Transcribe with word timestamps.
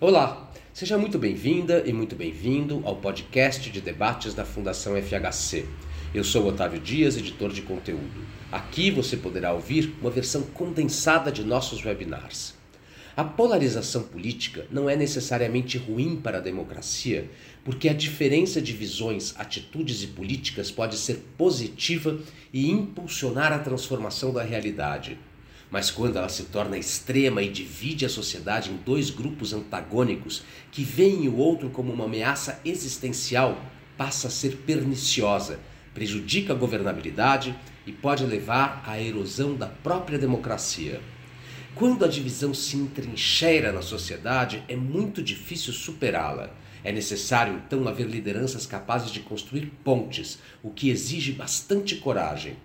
Olá, 0.00 0.48
seja 0.72 0.96
muito 0.96 1.18
bem-vinda 1.18 1.82
e 1.84 1.92
muito 1.92 2.14
bem-vindo 2.14 2.80
ao 2.84 2.94
podcast 2.94 3.68
de 3.68 3.80
debates 3.80 4.32
da 4.32 4.44
Fundação 4.44 4.94
FHC. 4.94 5.66
Eu 6.14 6.22
sou 6.22 6.46
Otávio 6.46 6.78
Dias, 6.78 7.16
editor 7.16 7.52
de 7.52 7.62
conteúdo. 7.62 8.24
Aqui 8.52 8.92
você 8.92 9.16
poderá 9.16 9.52
ouvir 9.52 9.92
uma 10.00 10.08
versão 10.08 10.42
condensada 10.42 11.32
de 11.32 11.42
nossos 11.42 11.84
webinars. 11.84 12.54
A 13.16 13.24
polarização 13.24 14.04
política 14.04 14.68
não 14.70 14.88
é 14.88 14.94
necessariamente 14.94 15.76
ruim 15.76 16.14
para 16.14 16.38
a 16.38 16.40
democracia, 16.40 17.28
porque 17.64 17.88
a 17.88 17.92
diferença 17.92 18.62
de 18.62 18.72
visões, 18.72 19.34
atitudes 19.36 20.04
e 20.04 20.06
políticas 20.06 20.70
pode 20.70 20.96
ser 20.96 21.24
positiva 21.36 22.20
e 22.52 22.70
impulsionar 22.70 23.52
a 23.52 23.58
transformação 23.58 24.32
da 24.32 24.44
realidade. 24.44 25.18
Mas 25.70 25.90
quando 25.90 26.16
ela 26.16 26.28
se 26.28 26.44
torna 26.44 26.78
extrema 26.78 27.42
e 27.42 27.50
divide 27.50 28.06
a 28.06 28.08
sociedade 28.08 28.70
em 28.70 28.76
dois 28.76 29.10
grupos 29.10 29.52
antagônicos 29.52 30.42
que 30.72 30.82
veem 30.82 31.28
o 31.28 31.36
outro 31.36 31.68
como 31.68 31.92
uma 31.92 32.06
ameaça 32.06 32.60
existencial, 32.64 33.62
passa 33.96 34.28
a 34.28 34.30
ser 34.30 34.56
perniciosa, 34.58 35.60
prejudica 35.92 36.52
a 36.52 36.56
governabilidade 36.56 37.54
e 37.86 37.92
pode 37.92 38.24
levar 38.24 38.82
à 38.86 39.00
erosão 39.00 39.54
da 39.54 39.66
própria 39.66 40.18
democracia. 40.18 41.00
Quando 41.74 42.04
a 42.04 42.08
divisão 42.08 42.54
se 42.54 42.76
entrincheira 42.76 43.70
na 43.70 43.82
sociedade, 43.82 44.64
é 44.68 44.74
muito 44.74 45.22
difícil 45.22 45.72
superá-la. 45.72 46.50
É 46.82 46.90
necessário 46.90 47.60
então 47.66 47.86
haver 47.86 48.06
lideranças 48.06 48.66
capazes 48.66 49.10
de 49.10 49.20
construir 49.20 49.66
pontes, 49.84 50.38
o 50.62 50.70
que 50.70 50.88
exige 50.88 51.32
bastante 51.32 51.96
coragem 51.96 52.56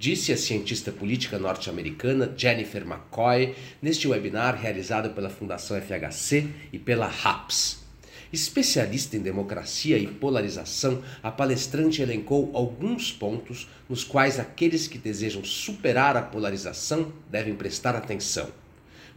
disse 0.00 0.32
a 0.32 0.36
cientista 0.36 0.90
política 0.90 1.38
norte-americana 1.38 2.32
Jennifer 2.34 2.82
McCoy 2.84 3.54
neste 3.82 4.08
webinar 4.08 4.58
realizado 4.58 5.10
pela 5.10 5.28
Fundação 5.28 5.78
FHC 5.78 6.48
e 6.72 6.78
pela 6.78 7.06
RAPS. 7.06 7.84
Especialista 8.32 9.18
em 9.18 9.20
democracia 9.20 9.98
e 9.98 10.06
polarização, 10.06 11.02
a 11.22 11.30
palestrante 11.30 12.00
elencou 12.00 12.50
alguns 12.54 13.12
pontos 13.12 13.68
nos 13.90 14.02
quais 14.02 14.40
aqueles 14.40 14.88
que 14.88 14.96
desejam 14.96 15.44
superar 15.44 16.16
a 16.16 16.22
polarização 16.22 17.12
devem 17.28 17.54
prestar 17.54 17.94
atenção. 17.94 18.48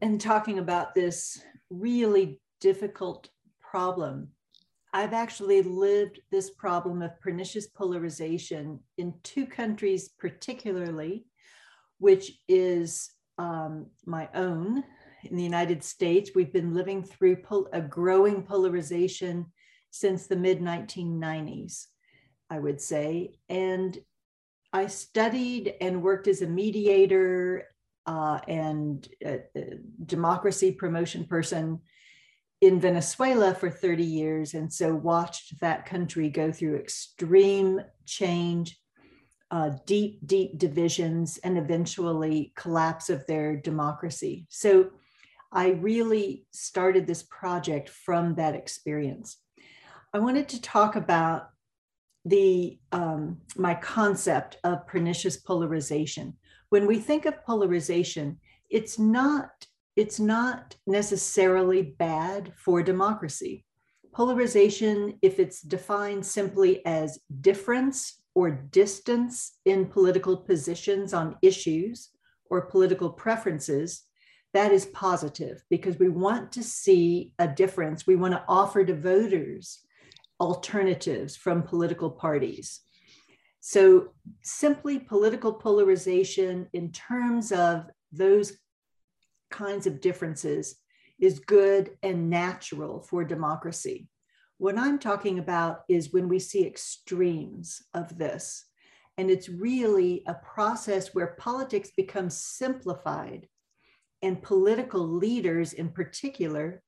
And 0.00 0.18
talking 0.20 0.58
about 0.58 0.94
this 0.94 1.42
really 1.70 2.40
difficult 2.60 3.28
problem, 3.60 4.28
I've 4.92 5.14
actually 5.14 5.62
lived 5.62 6.20
this 6.30 6.50
problem 6.50 7.00
of 7.02 7.18
pernicious 7.20 7.66
polarization 7.66 8.80
in 8.98 9.14
two 9.22 9.46
countries, 9.46 10.10
particularly, 10.18 11.24
which 11.98 12.32
is 12.48 13.10
um, 13.38 13.86
my 14.04 14.28
own, 14.34 14.84
in 15.24 15.36
the 15.36 15.42
United 15.42 15.82
States. 15.84 16.30
We've 16.34 16.52
been 16.52 16.74
living 16.74 17.02
through 17.02 17.42
a 17.72 17.80
growing 17.80 18.42
polarization 18.42 19.46
since 19.90 20.26
the 20.26 20.36
mid 20.36 20.60
1990s, 20.60 21.86
I 22.50 22.58
would 22.58 22.80
say. 22.80 23.34
And 23.48 23.96
I 24.72 24.86
studied 24.86 25.74
and 25.80 26.02
worked 26.02 26.28
as 26.28 26.42
a 26.42 26.46
mediator 26.46 27.68
uh, 28.06 28.40
and 28.48 29.06
a, 29.24 29.40
a 29.54 29.78
democracy 30.04 30.72
promotion 30.72 31.24
person 31.26 31.80
in 32.60 32.80
Venezuela 32.80 33.54
for 33.54 33.70
30 33.70 34.04
years. 34.04 34.54
And 34.54 34.72
so 34.72 34.94
watched 34.94 35.60
that 35.60 35.84
country 35.84 36.30
go 36.30 36.50
through 36.50 36.76
extreme 36.76 37.80
change. 38.06 38.78
Uh, 39.50 39.72
deep, 39.84 40.18
deep 40.24 40.56
divisions 40.56 41.36
and 41.44 41.58
eventually 41.58 42.54
collapse 42.56 43.10
of 43.10 43.26
their 43.26 43.54
democracy. 43.54 44.46
So 44.48 44.92
I 45.52 45.70
really 45.70 46.46
started 46.50 47.06
this 47.06 47.22
project 47.22 47.90
from 47.90 48.34
that 48.36 48.54
experience. 48.54 49.36
I 50.14 50.18
wanted 50.18 50.48
to 50.50 50.62
talk 50.62 50.96
about 50.96 51.50
the 52.24 52.78
um, 52.92 53.38
my 53.56 53.74
concept 53.74 54.58
of 54.64 54.86
pernicious 54.86 55.36
polarization. 55.36 56.34
When 56.70 56.86
we 56.86 56.98
think 56.98 57.26
of 57.26 57.44
polarization, 57.44 58.38
it's 58.70 58.98
not 58.98 59.66
it's 59.94 60.18
not 60.18 60.76
necessarily 60.86 61.82
bad 61.82 62.52
for 62.56 62.82
democracy. 62.82 63.64
Polarization, 64.12 65.18
if 65.20 65.38
it's 65.38 65.60
defined 65.60 66.24
simply 66.24 66.84
as 66.86 67.18
difference 67.40 68.22
or 68.34 68.50
distance 68.50 69.58
in 69.66 69.86
political 69.86 70.36
positions 70.36 71.12
on 71.12 71.36
issues 71.42 72.10
or 72.50 72.62
political 72.62 73.10
preferences, 73.10 74.04
that 74.54 74.72
is 74.72 74.86
positive 74.86 75.62
because 75.70 75.98
we 75.98 76.08
want 76.08 76.52
to 76.52 76.62
see 76.62 77.32
a 77.38 77.48
difference. 77.48 78.06
We 78.06 78.16
want 78.16 78.34
to 78.34 78.44
offer 78.48 78.84
to 78.84 78.94
voters 78.94 79.80
alternatives 80.40 81.36
from 81.36 81.62
political 81.62 82.10
parties. 82.10 82.80
So, 83.60 84.08
simply 84.42 84.98
political 84.98 85.52
polarization 85.52 86.68
in 86.72 86.90
terms 86.90 87.52
of 87.52 87.86
those 88.10 88.58
kinds 89.50 89.86
of 89.86 90.00
differences 90.00 90.76
is 91.20 91.38
good 91.38 91.96
and 92.02 92.28
natural 92.28 93.00
for 93.00 93.24
democracy. 93.24 94.08
What 94.58 94.76
I'm 94.76 94.98
talking 94.98 95.38
about 95.38 95.82
is 95.88 96.12
when 96.12 96.28
we 96.28 96.40
see 96.40 96.66
extremes 96.66 97.82
of 97.94 98.18
this. 98.18 98.64
And 99.16 99.30
it's 99.30 99.48
really 99.48 100.24
a 100.26 100.34
process 100.34 101.14
where 101.14 101.36
politics 101.38 101.90
becomes 101.96 102.36
simplified 102.36 103.46
and 104.22 104.42
political 104.42 105.06
leaders 105.06 105.72
in 105.72 105.88
particular 105.90 106.82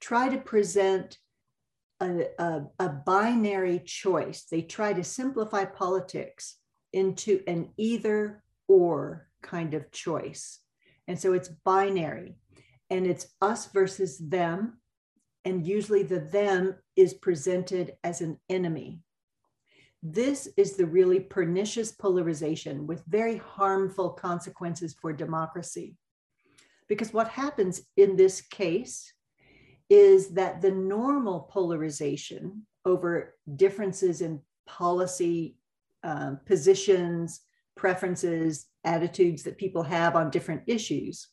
try 0.00 0.28
to 0.28 0.38
present 0.38 1.18
a, 2.00 2.26
a, 2.38 2.62
a, 2.80 2.88
binary 2.88 3.78
choice. 3.78 4.46
They 4.50 4.62
try 4.62 4.92
to 4.92 5.04
simplify 5.04 5.64
politics 5.64 6.56
into 6.92 7.42
an 7.46 7.70
either 7.76 8.42
or 8.66 9.28
kind 9.42 9.74
of 9.74 9.90
choice. 9.92 10.60
And 11.06 11.18
so 11.18 11.32
it's 11.32 11.48
binary 11.64 12.36
and 12.90 13.06
it's 13.06 13.28
us 13.40 13.66
versus 13.66 14.18
them. 14.18 14.78
And 15.44 15.66
usually 15.66 16.02
the 16.02 16.20
them 16.20 16.76
is 16.96 17.14
presented 17.14 17.94
as 18.04 18.20
an 18.20 18.38
enemy. 18.48 19.00
This 20.02 20.48
is 20.56 20.76
the 20.76 20.86
really 20.86 21.20
pernicious 21.20 21.92
polarization 21.92 22.86
with 22.88 23.04
very 23.06 23.36
harmful 23.36 24.10
consequences 24.10 24.96
for 25.00 25.12
democracy. 25.12 25.96
Because 26.92 27.14
what 27.14 27.28
happens 27.28 27.80
in 27.96 28.16
this 28.16 28.42
case 28.42 29.14
is 29.88 30.34
that 30.34 30.60
the 30.60 30.70
normal 30.70 31.48
polarization 31.50 32.66
over 32.84 33.34
differences 33.56 34.20
in 34.20 34.42
policy 34.66 35.56
um, 36.04 36.40
positions, 36.44 37.40
preferences, 37.78 38.66
attitudes 38.84 39.42
that 39.44 39.56
people 39.56 39.82
have 39.82 40.16
on 40.16 40.28
different 40.28 40.64
issues 40.66 41.28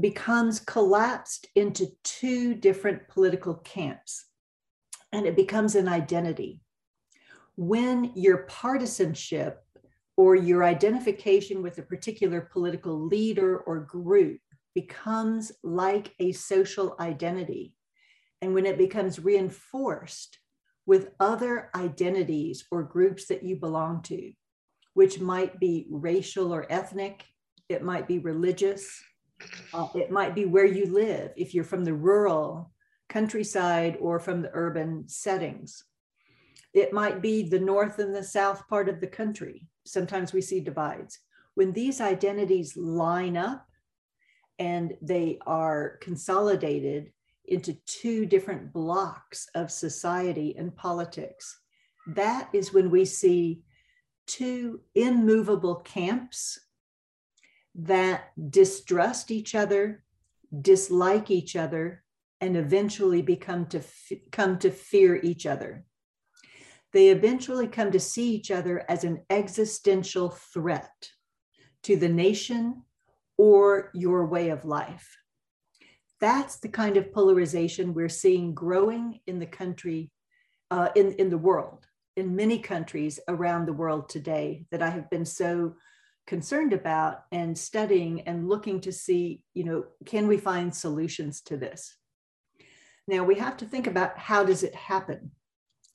becomes 0.00 0.58
collapsed 0.58 1.46
into 1.54 1.86
two 2.02 2.52
different 2.52 3.06
political 3.06 3.54
camps 3.54 4.24
and 5.12 5.24
it 5.24 5.36
becomes 5.36 5.76
an 5.76 5.86
identity. 5.86 6.60
When 7.54 8.10
your 8.16 8.38
partisanship 8.38 9.64
or 10.16 10.34
your 10.34 10.64
identification 10.64 11.62
with 11.62 11.78
a 11.78 11.82
particular 11.82 12.40
political 12.40 13.06
leader 13.06 13.58
or 13.58 13.80
group 13.80 14.40
becomes 14.74 15.52
like 15.62 16.14
a 16.18 16.32
social 16.32 16.96
identity. 17.00 17.74
And 18.42 18.54
when 18.54 18.66
it 18.66 18.78
becomes 18.78 19.18
reinforced 19.18 20.38
with 20.86 21.10
other 21.18 21.70
identities 21.74 22.64
or 22.70 22.82
groups 22.82 23.26
that 23.26 23.42
you 23.42 23.56
belong 23.56 24.02
to, 24.02 24.32
which 24.94 25.20
might 25.20 25.58
be 25.58 25.86
racial 25.90 26.52
or 26.54 26.70
ethnic, 26.70 27.24
it 27.68 27.82
might 27.82 28.06
be 28.06 28.18
religious, 28.18 29.02
uh, 29.74 29.88
it 29.94 30.10
might 30.10 30.34
be 30.34 30.44
where 30.44 30.66
you 30.66 30.86
live, 30.86 31.32
if 31.36 31.54
you're 31.54 31.64
from 31.64 31.84
the 31.84 31.92
rural 31.92 32.72
countryside 33.08 33.96
or 34.00 34.18
from 34.18 34.42
the 34.42 34.50
urban 34.52 35.08
settings. 35.08 35.84
It 36.76 36.92
might 36.92 37.22
be 37.22 37.42
the 37.42 37.58
north 37.58 37.98
and 38.00 38.14
the 38.14 38.22
south 38.22 38.68
part 38.68 38.90
of 38.90 39.00
the 39.00 39.06
country 39.06 39.66
sometimes 39.86 40.34
we 40.34 40.42
see 40.42 40.60
divides. 40.60 41.20
When 41.54 41.72
these 41.72 42.02
identities 42.02 42.76
line 42.76 43.34
up 43.34 43.66
and 44.58 44.94
they 45.00 45.38
are 45.46 45.96
consolidated 46.02 47.12
into 47.46 47.78
two 47.86 48.26
different 48.26 48.74
blocks 48.74 49.48
of 49.54 49.70
society 49.70 50.54
and 50.58 50.76
politics, 50.76 51.60
that 52.08 52.50
is 52.52 52.74
when 52.74 52.90
we 52.90 53.06
see 53.06 53.62
two 54.26 54.80
immovable 54.94 55.76
camps 55.76 56.58
that 57.74 58.32
distrust 58.50 59.30
each 59.30 59.54
other, 59.54 60.04
dislike 60.60 61.30
each 61.30 61.56
other, 61.56 62.04
and 62.42 62.54
eventually 62.54 63.22
become 63.22 63.64
to 63.64 63.80
come 64.30 64.58
to 64.58 64.70
fear 64.70 65.16
each 65.22 65.46
other. 65.46 65.86
They 66.92 67.08
eventually 67.08 67.68
come 67.68 67.90
to 67.92 68.00
see 68.00 68.34
each 68.34 68.50
other 68.50 68.84
as 68.88 69.04
an 69.04 69.24
existential 69.28 70.30
threat 70.30 71.10
to 71.82 71.96
the 71.96 72.08
nation 72.08 72.82
or 73.36 73.90
your 73.94 74.26
way 74.26 74.48
of 74.48 74.64
life. 74.64 75.16
That's 76.20 76.56
the 76.56 76.68
kind 76.68 76.96
of 76.96 77.12
polarization 77.12 77.92
we're 77.92 78.08
seeing 78.08 78.54
growing 78.54 79.20
in 79.26 79.38
the 79.38 79.46
country, 79.46 80.10
uh, 80.70 80.88
in, 80.94 81.12
in 81.12 81.28
the 81.28 81.38
world, 81.38 81.86
in 82.16 82.34
many 82.34 82.58
countries 82.58 83.20
around 83.28 83.66
the 83.66 83.74
world 83.74 84.08
today 84.08 84.66
that 84.70 84.82
I 84.82 84.88
have 84.88 85.10
been 85.10 85.26
so 85.26 85.74
concerned 86.26 86.72
about 86.72 87.24
and 87.30 87.56
studying 87.56 88.22
and 88.22 88.48
looking 88.48 88.80
to 88.80 88.92
see, 88.92 89.42
you 89.54 89.64
know, 89.64 89.84
can 90.06 90.26
we 90.26 90.38
find 90.38 90.74
solutions 90.74 91.40
to 91.42 91.56
this? 91.56 91.94
Now 93.06 93.22
we 93.22 93.36
have 93.36 93.56
to 93.58 93.66
think 93.66 93.86
about 93.86 94.18
how 94.18 94.42
does 94.42 94.62
it 94.62 94.74
happen? 94.74 95.30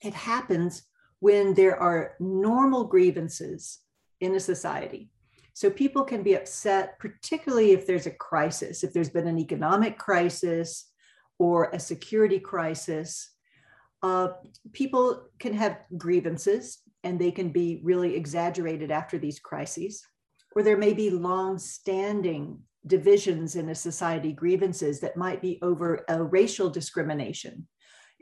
It 0.02 0.14
happens 0.14 0.84
when 1.20 1.54
there 1.54 1.78
are 1.78 2.16
normal 2.20 2.86
grievances 2.86 3.80
in 4.20 4.36
a 4.36 4.40
society. 4.40 5.10
So 5.54 5.70
people 5.70 6.04
can 6.04 6.24
be 6.24 6.36
upset, 6.36 6.98
particularly 7.00 7.72
if 7.72 7.86
there's 7.86 8.08
a 8.08 8.12
crisis, 8.12 8.84
if 8.84 8.94
there's 8.94 9.10
been 9.10 9.28
an 9.28 9.38
economic 9.38 9.98
crisis 9.98 10.90
or 11.38 11.70
a 11.74 11.80
security 11.80 12.40
crisis. 12.40 13.32
Uh, 14.02 14.30
people 14.74 15.28
can 15.40 15.54
have 15.54 15.80
grievances 15.98 16.80
and 17.04 17.20
they 17.20 17.32
can 17.32 17.50
be 17.50 17.82
really 17.84 18.16
exaggerated 18.16 18.92
after 18.92 19.18
these 19.18 19.40
crises, 19.40 20.04
or 20.56 20.64
there 20.64 20.78
may 20.78 20.94
be 20.94 21.10
long 21.10 21.58
standing 21.58 22.60
divisions 22.88 23.56
in 23.56 23.70
a 23.70 23.76
society, 23.76 24.32
grievances 24.32 25.00
that 25.00 25.18
might 25.18 25.42
be 25.42 25.60
over 25.62 26.04
a 26.10 26.24
racial 26.24 26.70
discrimination, 26.70 27.68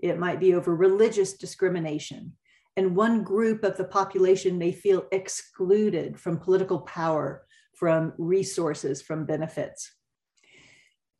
it 0.03 0.19
might 0.19 0.39
be 0.39 0.53
over 0.53 0.75
religious 0.75 1.33
discrimination. 1.33 2.33
And 2.77 2.95
one 2.95 3.23
group 3.23 3.63
of 3.63 3.77
the 3.77 3.83
population 3.83 4.57
may 4.57 4.71
feel 4.71 5.05
excluded 5.11 6.19
from 6.19 6.39
political 6.39 6.79
power, 6.81 7.45
from 7.75 8.13
resources, 8.17 9.01
from 9.01 9.25
benefits. 9.25 9.91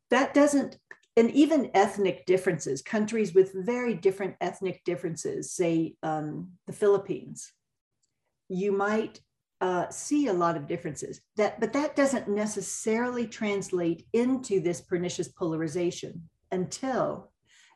That 0.10 0.34
doesn't, 0.34 0.78
and 1.18 1.30
even 1.31 1.72
ethnic 1.74 2.26
differences, 2.26 2.81
countries 2.81 3.34
with 3.34 3.52
very 3.54 3.94
different 3.94 4.36
ethnic 4.42 4.84
differences, 4.86 5.52
say 5.52 5.96
um, 6.02 6.52
the 6.66 6.74
Philippines, 6.74 7.52
you 8.48 8.72
might 8.72 9.20
uh, 9.62 9.90
see 9.90 10.28
a 10.28 10.34
lot 10.34 10.56
of 10.56 10.68
differences. 10.68 11.22
That, 11.36 11.60
but 11.60 11.74
that 11.74 11.96
doesn't 11.96 12.30
necessarily 12.30 13.28
translate 13.28 14.06
into 14.14 14.62
this 14.62 14.81
pernicious 14.81 15.28
polarization 15.28 16.30
until 16.52 17.29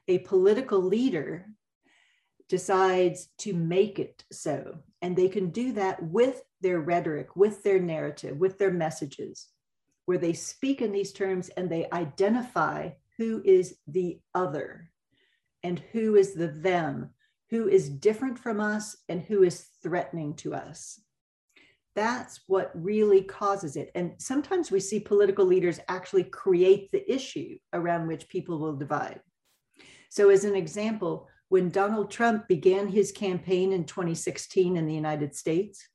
a 0.07 0.19
political 0.19 0.81
leader 0.81 1.47
decides 2.50 3.29
to 3.39 3.53
make 3.53 4.00
it 4.00 4.23
so. 4.31 4.77
And 5.01 5.15
they 5.15 5.29
can 5.29 5.50
do 5.50 5.71
that 5.73 6.03
with 6.03 6.44
their 6.61 6.79
rhetoric, 6.79 7.35
with 7.35 7.63
their 7.63 7.79
narrative, 7.79 8.38
with 8.38 8.57
their 8.57 8.71
messages, 8.71 9.47
where 10.05 10.17
they 10.17 10.33
speak 10.33 10.81
in 10.81 10.91
these 10.91 11.13
terms 11.13 11.50
and 11.50 11.69
they 11.69 11.89
identify 11.91 12.91
who 13.17 13.41
is 13.45 13.77
the 13.88 14.19
other 14.33 14.89
and 15.63 15.81
who 15.91 16.15
is 16.15 16.33
the 16.33 16.47
them, 16.47 17.09
who 17.50 17.67
is 17.67 17.89
different 17.89 18.38
from 18.38 18.59
us 18.59 18.97
and 19.07 19.21
who 19.21 19.44
is 19.44 19.67
threatening 19.81 20.35
to 20.35 20.53
us 20.53 21.00
that's 21.95 22.41
what 22.47 22.71
really 22.73 23.21
causes 23.21 23.75
it. 23.75 23.91
And 23.95 24.13
sometimes 24.17 24.71
we 24.71 24.79
see 24.79 25.00
political 25.00 25.45
leaders 25.45 25.79
actually 25.88 26.23
create 26.25 26.91
the 26.91 27.11
issue 27.11 27.57
around 27.73 28.07
which 28.07 28.27
people 28.29 28.57
will 28.57 28.75
divide. 28.75 29.19
So, 30.13 30.30
as 30.30 30.44
an 30.44 30.56
example, 30.56 31.27
when 31.50 31.71
Donald 31.71 32.12
Trump 32.12 32.48
began 32.48 32.88
his 32.88 33.12
campaign 33.12 33.74
in 33.74 33.83
2016 33.83 34.77
in 34.77 34.86
the 34.86 34.94
United 34.94 35.36
States, 35.36 35.89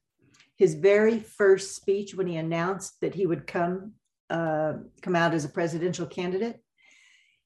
his 0.57 0.75
very 0.75 1.21
first 1.21 1.77
speech 1.77 2.17
when 2.17 2.27
he 2.27 2.35
announced 2.35 3.01
that 3.01 3.15
he 3.15 3.27
would 3.27 3.47
come 3.47 3.93
uh, 4.29 4.73
come 5.03 5.15
out 5.15 5.35
as 5.35 5.45
a 5.45 5.49
presidential 5.49 6.05
candidate, 6.05 6.57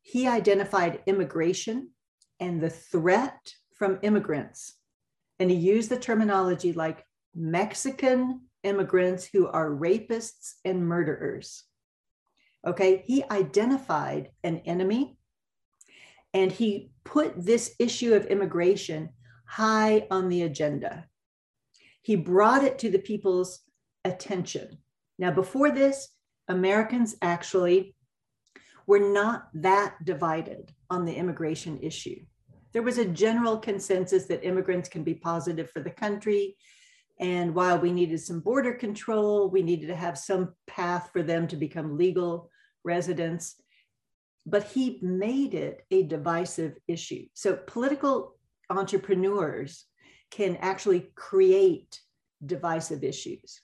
he 0.01 0.27
identified 0.27 1.03
immigration 1.05 1.91
and 2.41 2.59
the 2.59 2.71
threat 2.71 3.53
from 3.75 3.99
immigrants, 4.01 4.79
and 5.39 5.51
he 5.51 5.57
used 5.59 5.91
the 5.91 5.99
terminology 5.99 6.73
like 6.73 7.05
Mexican 7.35 8.49
immigrants 8.63 9.29
who 9.31 9.47
are 9.47 9.69
rapists 9.69 10.55
and 10.65 10.89
murderers. 10.89 11.65
Okay, 12.67 13.03
he 13.05 13.25
identified 13.31 14.31
an 14.43 14.63
enemy 14.65 15.19
and 16.35 16.51
he 16.51 16.91
put 17.05 17.35
this 17.37 17.75
issue 17.79 18.15
of 18.15 18.27
immigration 18.27 19.11
high 19.47 20.07
on 20.11 20.29
the 20.29 20.43
agenda. 20.43 21.07
He 22.03 22.17
brought 22.17 22.65
it 22.65 22.79
to 22.81 22.91
the 22.91 22.99
people's 22.99 23.61
attention. 24.05 24.79
Now, 25.19 25.31
before 25.31 25.71
this, 25.71 26.09
Americans 26.49 27.17
actually 27.23 27.95
were 28.87 29.13
not 29.13 29.49
that 29.55 29.95
divided 30.05 30.73
on 30.91 31.05
the 31.05 31.15
immigration 31.15 31.79
issue. 31.81 32.21
There 32.73 32.83
was 32.83 32.99
a 32.99 33.05
general 33.05 33.59
consensus 33.59 34.25
that 34.27 34.45
immigrants 34.45 34.89
can 34.89 35.05
be 35.05 35.15
positive 35.15 35.71
for 35.71 35.81
the 35.81 35.91
country 35.91 36.57
and 37.23 37.55
while 37.55 37.79
we 37.79 37.93
needed 37.93 38.21
some 38.21 38.41
border 38.41 38.75
control, 38.75 39.49
we 39.49 39.63
needed 39.63 39.87
to 39.87 39.95
have 39.95 40.19
some 40.19 40.55
path 40.67 41.11
for 41.13 41.23
them 41.23 41.47
to 41.49 41.57
become 41.57 41.97
legal 41.97 42.51
residents. 42.85 43.63
But 44.45 44.65
he 44.65 44.99
made 45.03 45.55
it 45.55 45.85
a 45.91 46.03
divisive 46.03 46.77
issue. 46.89 47.27
So 47.35 47.57
political 47.67 48.37
entrepreneurs 48.71 49.87
can 50.31 50.57
actually 50.57 51.13
create 51.15 52.01
divisive 52.45 53.05
issues, 53.05 53.61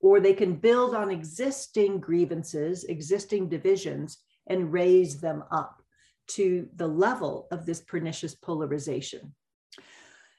or 0.00 0.18
they 0.18 0.34
can 0.34 0.56
build 0.56 0.94
on 0.94 1.10
existing 1.10 2.00
grievances, 2.00 2.84
existing 2.84 3.48
divisions, 3.48 4.18
and 4.48 4.72
raise 4.72 5.20
them 5.20 5.44
up 5.52 5.82
to 6.28 6.68
the 6.76 6.86
level 6.86 7.46
of 7.52 7.66
this 7.66 7.80
pernicious 7.80 8.34
polarization. 8.34 9.34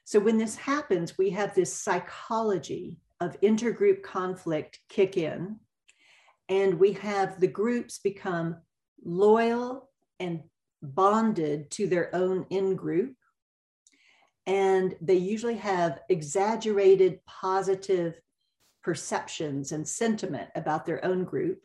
So 0.04 0.20
when 0.20 0.36
this 0.36 0.56
happens, 0.56 1.16
we 1.16 1.30
have 1.30 1.54
this 1.54 1.72
psychology 1.72 2.98
of 3.20 3.40
intergroup 3.40 4.02
conflict 4.02 4.80
kick 4.90 5.16
in, 5.16 5.56
and 6.48 6.74
we 6.74 6.92
have 6.92 7.40
the 7.40 7.46
groups 7.46 7.98
become 7.98 8.56
loyal 9.04 9.90
and 10.20 10.42
bonded 10.82 11.70
to 11.72 11.86
their 11.86 12.14
own 12.14 12.46
in 12.50 12.76
group. 12.76 13.14
And 14.46 14.94
they 15.00 15.14
usually 15.14 15.56
have 15.56 16.00
exaggerated 16.08 17.20
positive 17.26 18.20
perceptions 18.82 19.72
and 19.72 19.86
sentiment 19.88 20.50
about 20.54 20.84
their 20.84 21.02
own 21.04 21.24
group. 21.24 21.62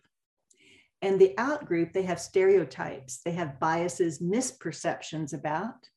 And 1.02 1.20
the 1.20 1.34
out 1.38 1.66
group, 1.66 1.94
they 1.94 2.04
have 2.04 2.20
stereotypes, 2.20 3.22
they 3.24 3.32
have 3.32 3.60
biases, 3.60 4.20
misperceptions 4.20 5.34
about 5.34 5.90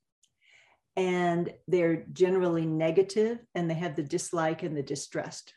and 0.96 1.52
they're 1.68 2.04
generally 2.12 2.66
negative 2.66 3.38
and 3.54 3.68
they 3.68 3.74
have 3.74 3.96
the 3.96 4.02
dislike 4.02 4.62
and 4.62 4.76
the 4.76 4.82
distrust. 4.82 5.54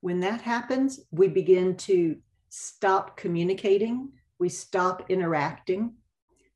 When 0.00 0.20
that 0.20 0.40
happens, 0.40 1.00
we 1.10 1.28
begin 1.28 1.76
to 1.78 2.16
stop 2.48 3.16
communicating, 3.16 4.12
we 4.38 4.48
stop 4.48 5.10
interacting. 5.10 5.94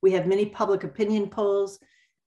We 0.03 0.13
have 0.13 0.27
many 0.27 0.47
public 0.47 0.85
opinion 0.85 1.29
polls 1.29 1.79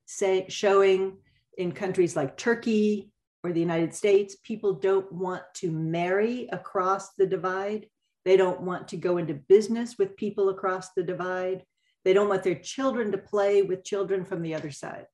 say, 0.06 0.46
showing 0.50 1.18
in 1.58 1.72
countries 1.72 2.16
like 2.16 2.38
Turkey 2.38 3.12
or 3.44 3.52
the 3.52 3.60
United 3.60 3.94
States, 3.94 4.36
people 4.44 4.74
don't 4.74 5.12
want 5.12 5.44
to 5.56 5.72
marry 5.72 6.48
across 6.52 7.14
the 7.14 7.26
divide. 7.26 7.88
They 8.26 8.38
don't 8.38 8.62
want 8.62 8.88
to 8.90 8.98
go 8.98 9.18
into 9.18 9.34
business 9.34 9.98
with 9.98 10.16
people 10.16 10.50
across 10.50 10.94
the 10.94 11.04
divide. 11.04 11.64
They 12.04 12.14
don't 12.14 12.30
want 12.30 12.44
their 12.44 12.56
children 12.56 13.12
to 13.12 13.18
play 13.18 13.62
with 13.62 13.84
children 13.84 14.26
from 14.26 14.42
the 14.42 14.54
other 14.54 14.72
side. 14.72 15.06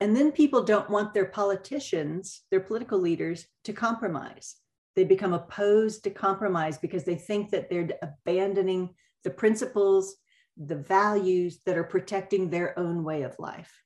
And 0.00 0.14
then 0.14 0.30
people 0.30 0.62
don't 0.62 0.90
want 0.90 1.14
their 1.14 1.26
politicians, 1.26 2.42
their 2.50 2.60
political 2.60 2.98
leaders, 2.98 3.46
to 3.64 3.72
compromise. 3.72 4.56
They 4.96 5.04
become 5.04 5.34
opposed 5.34 6.02
to 6.04 6.10
compromise 6.10 6.78
because 6.78 7.04
they 7.04 7.14
think 7.14 7.50
that 7.50 7.70
they're 7.70 7.90
abandoning 8.02 8.94
the 9.22 9.30
principles, 9.30 10.16
the 10.56 10.76
values 10.76 11.60
that 11.66 11.76
are 11.76 11.84
protecting 11.84 12.48
their 12.48 12.76
own 12.78 13.04
way 13.04 13.22
of 13.22 13.38
life. 13.38 13.82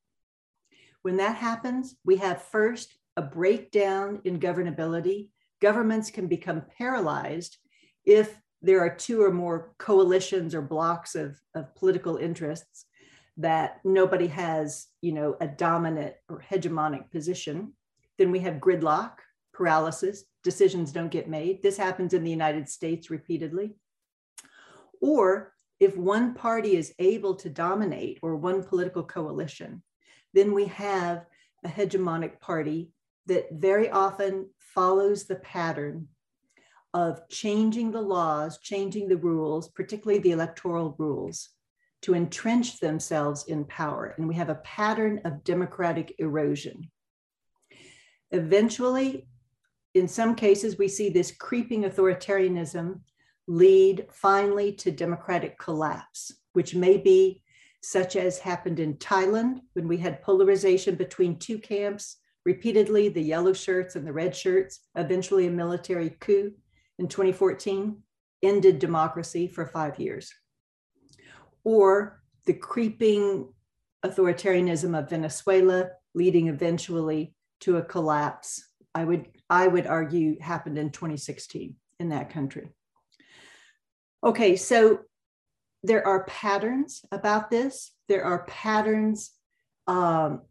When 1.02 1.16
that 1.16 1.36
happens, 1.36 1.96
we 2.04 2.16
have 2.18 2.42
first 2.42 2.96
a 3.16 3.22
breakdown 3.22 4.20
in 4.24 4.38
governability. 4.38 5.30
Governments 5.60 6.10
can 6.10 6.28
become 6.28 6.62
paralyzed 6.78 7.58
if 8.04 8.38
there 8.62 8.80
are 8.80 8.94
two 8.94 9.22
or 9.22 9.32
more 9.32 9.72
coalitions 9.78 10.54
or 10.54 10.62
blocks 10.62 11.14
of, 11.14 11.40
of 11.54 11.74
political 11.74 12.16
interests 12.18 12.84
that 13.38 13.80
nobody 13.84 14.26
has, 14.26 14.86
you 15.00 15.12
know, 15.12 15.36
a 15.40 15.48
dominant 15.48 16.14
or 16.28 16.44
hegemonic 16.48 17.10
position. 17.10 17.72
then 18.18 18.30
we 18.30 18.40
have 18.40 18.54
gridlock, 18.56 19.12
paralysis, 19.60 20.24
decisions 20.42 20.90
don't 20.90 21.10
get 21.10 21.28
made. 21.28 21.62
This 21.62 21.76
happens 21.76 22.14
in 22.14 22.24
the 22.24 22.30
United 22.30 22.66
States 22.66 23.10
repeatedly. 23.10 23.74
Or 25.02 25.52
if 25.78 25.94
one 25.98 26.32
party 26.32 26.76
is 26.76 26.94
able 26.98 27.34
to 27.34 27.50
dominate 27.50 28.18
or 28.22 28.36
one 28.36 28.62
political 28.62 29.02
coalition, 29.02 29.82
then 30.32 30.54
we 30.54 30.64
have 30.64 31.26
a 31.62 31.68
hegemonic 31.68 32.40
party 32.40 32.90
that 33.26 33.48
very 33.52 33.90
often 33.90 34.48
follows 34.58 35.24
the 35.24 35.36
pattern 35.36 36.08
of 36.94 37.28
changing 37.28 37.90
the 37.90 38.00
laws, 38.00 38.58
changing 38.62 39.08
the 39.08 39.18
rules, 39.18 39.68
particularly 39.68 40.22
the 40.22 40.30
electoral 40.30 40.94
rules, 40.96 41.50
to 42.00 42.14
entrench 42.14 42.80
themselves 42.80 43.44
in 43.44 43.66
power. 43.66 44.14
And 44.16 44.26
we 44.26 44.36
have 44.36 44.48
a 44.48 44.62
pattern 44.64 45.20
of 45.26 45.44
democratic 45.44 46.14
erosion. 46.18 46.90
Eventually, 48.30 49.26
in 49.94 50.06
some 50.06 50.34
cases, 50.34 50.78
we 50.78 50.88
see 50.88 51.08
this 51.08 51.32
creeping 51.32 51.84
authoritarianism 51.84 53.00
lead 53.46 54.06
finally 54.12 54.72
to 54.72 54.90
democratic 54.90 55.58
collapse, 55.58 56.32
which 56.52 56.74
may 56.74 56.96
be 56.96 57.42
such 57.82 58.14
as 58.14 58.38
happened 58.38 58.78
in 58.78 58.94
Thailand 58.94 59.60
when 59.72 59.88
we 59.88 59.96
had 59.96 60.22
polarization 60.22 60.94
between 60.94 61.38
two 61.38 61.58
camps 61.58 62.18
repeatedly 62.44 63.08
the 63.08 63.22
yellow 63.22 63.52
shirts 63.52 63.96
and 63.96 64.06
the 64.06 64.12
red 64.12 64.34
shirts, 64.34 64.80
eventually 64.96 65.46
a 65.46 65.50
military 65.50 66.10
coup 66.20 66.52
in 66.98 67.08
2014 67.08 67.96
ended 68.42 68.78
democracy 68.78 69.46
for 69.46 69.66
five 69.66 69.98
years. 69.98 70.32
Or 71.64 72.22
the 72.46 72.54
creeping 72.54 73.52
authoritarianism 74.04 74.98
of 74.98 75.10
Venezuela, 75.10 75.90
leading 76.14 76.48
eventually 76.48 77.34
to 77.60 77.76
a 77.76 77.82
collapse, 77.82 78.64
I 78.94 79.04
would, 79.04 79.28
I 79.50 79.66
would 79.66 79.86
argue 79.86 80.38
happened 80.40 80.78
in 80.78 80.90
2016 80.90 81.74
in 81.98 82.08
that 82.10 82.30
country. 82.30 82.70
Okay, 84.24 84.56
so 84.56 85.00
there 85.82 86.06
are 86.06 86.24
patterns 86.24 87.04
about 87.10 87.50
this. 87.50 87.92
There 88.08 88.24
are 88.24 88.44
patterns 88.44 89.32
um, 89.86 90.42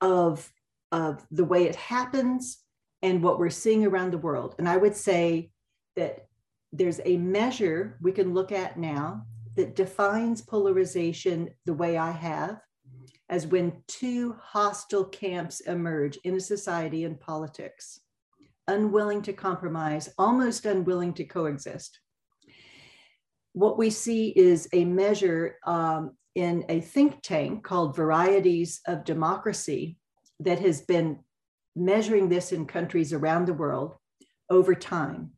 of, 0.00 0.50
of 0.92 1.24
the 1.30 1.44
way 1.44 1.64
it 1.64 1.76
happens 1.76 2.58
and 3.02 3.22
what 3.22 3.38
we're 3.38 3.50
seeing 3.50 3.84
around 3.84 4.12
the 4.12 4.18
world. 4.18 4.54
And 4.58 4.68
I 4.68 4.76
would 4.76 4.96
say 4.96 5.50
that 5.96 6.26
there's 6.72 7.00
a 7.04 7.16
measure 7.18 7.98
we 8.00 8.12
can 8.12 8.34
look 8.34 8.50
at 8.50 8.78
now 8.78 9.26
that 9.56 9.76
defines 9.76 10.42
polarization 10.42 11.50
the 11.64 11.74
way 11.74 11.96
I 11.96 12.12
have 12.12 12.60
as 13.28 13.46
when 13.46 13.82
two 13.88 14.36
hostile 14.40 15.04
camps 15.04 15.60
emerge 15.60 16.16
in 16.24 16.36
a 16.36 16.40
society 16.40 17.04
and 17.04 17.18
politics, 17.18 18.00
unwilling 18.68 19.22
to 19.22 19.32
compromise, 19.32 20.08
almost 20.18 20.66
unwilling 20.66 21.14
to 21.14 21.24
coexist. 21.24 22.00
What 23.52 23.78
we 23.78 23.90
see 23.90 24.28
is 24.28 24.68
a 24.72 24.84
measure 24.84 25.56
um, 25.66 26.12
in 26.34 26.64
a 26.68 26.80
think 26.80 27.22
tank 27.22 27.64
called 27.64 27.96
Varieties 27.96 28.80
of 28.86 29.04
Democracy 29.04 29.98
that 30.40 30.58
has 30.58 30.82
been 30.82 31.20
measuring 31.74 32.28
this 32.28 32.52
in 32.52 32.66
countries 32.66 33.12
around 33.12 33.46
the 33.46 33.54
world 33.54 33.96
over 34.50 34.74
time 34.74 35.32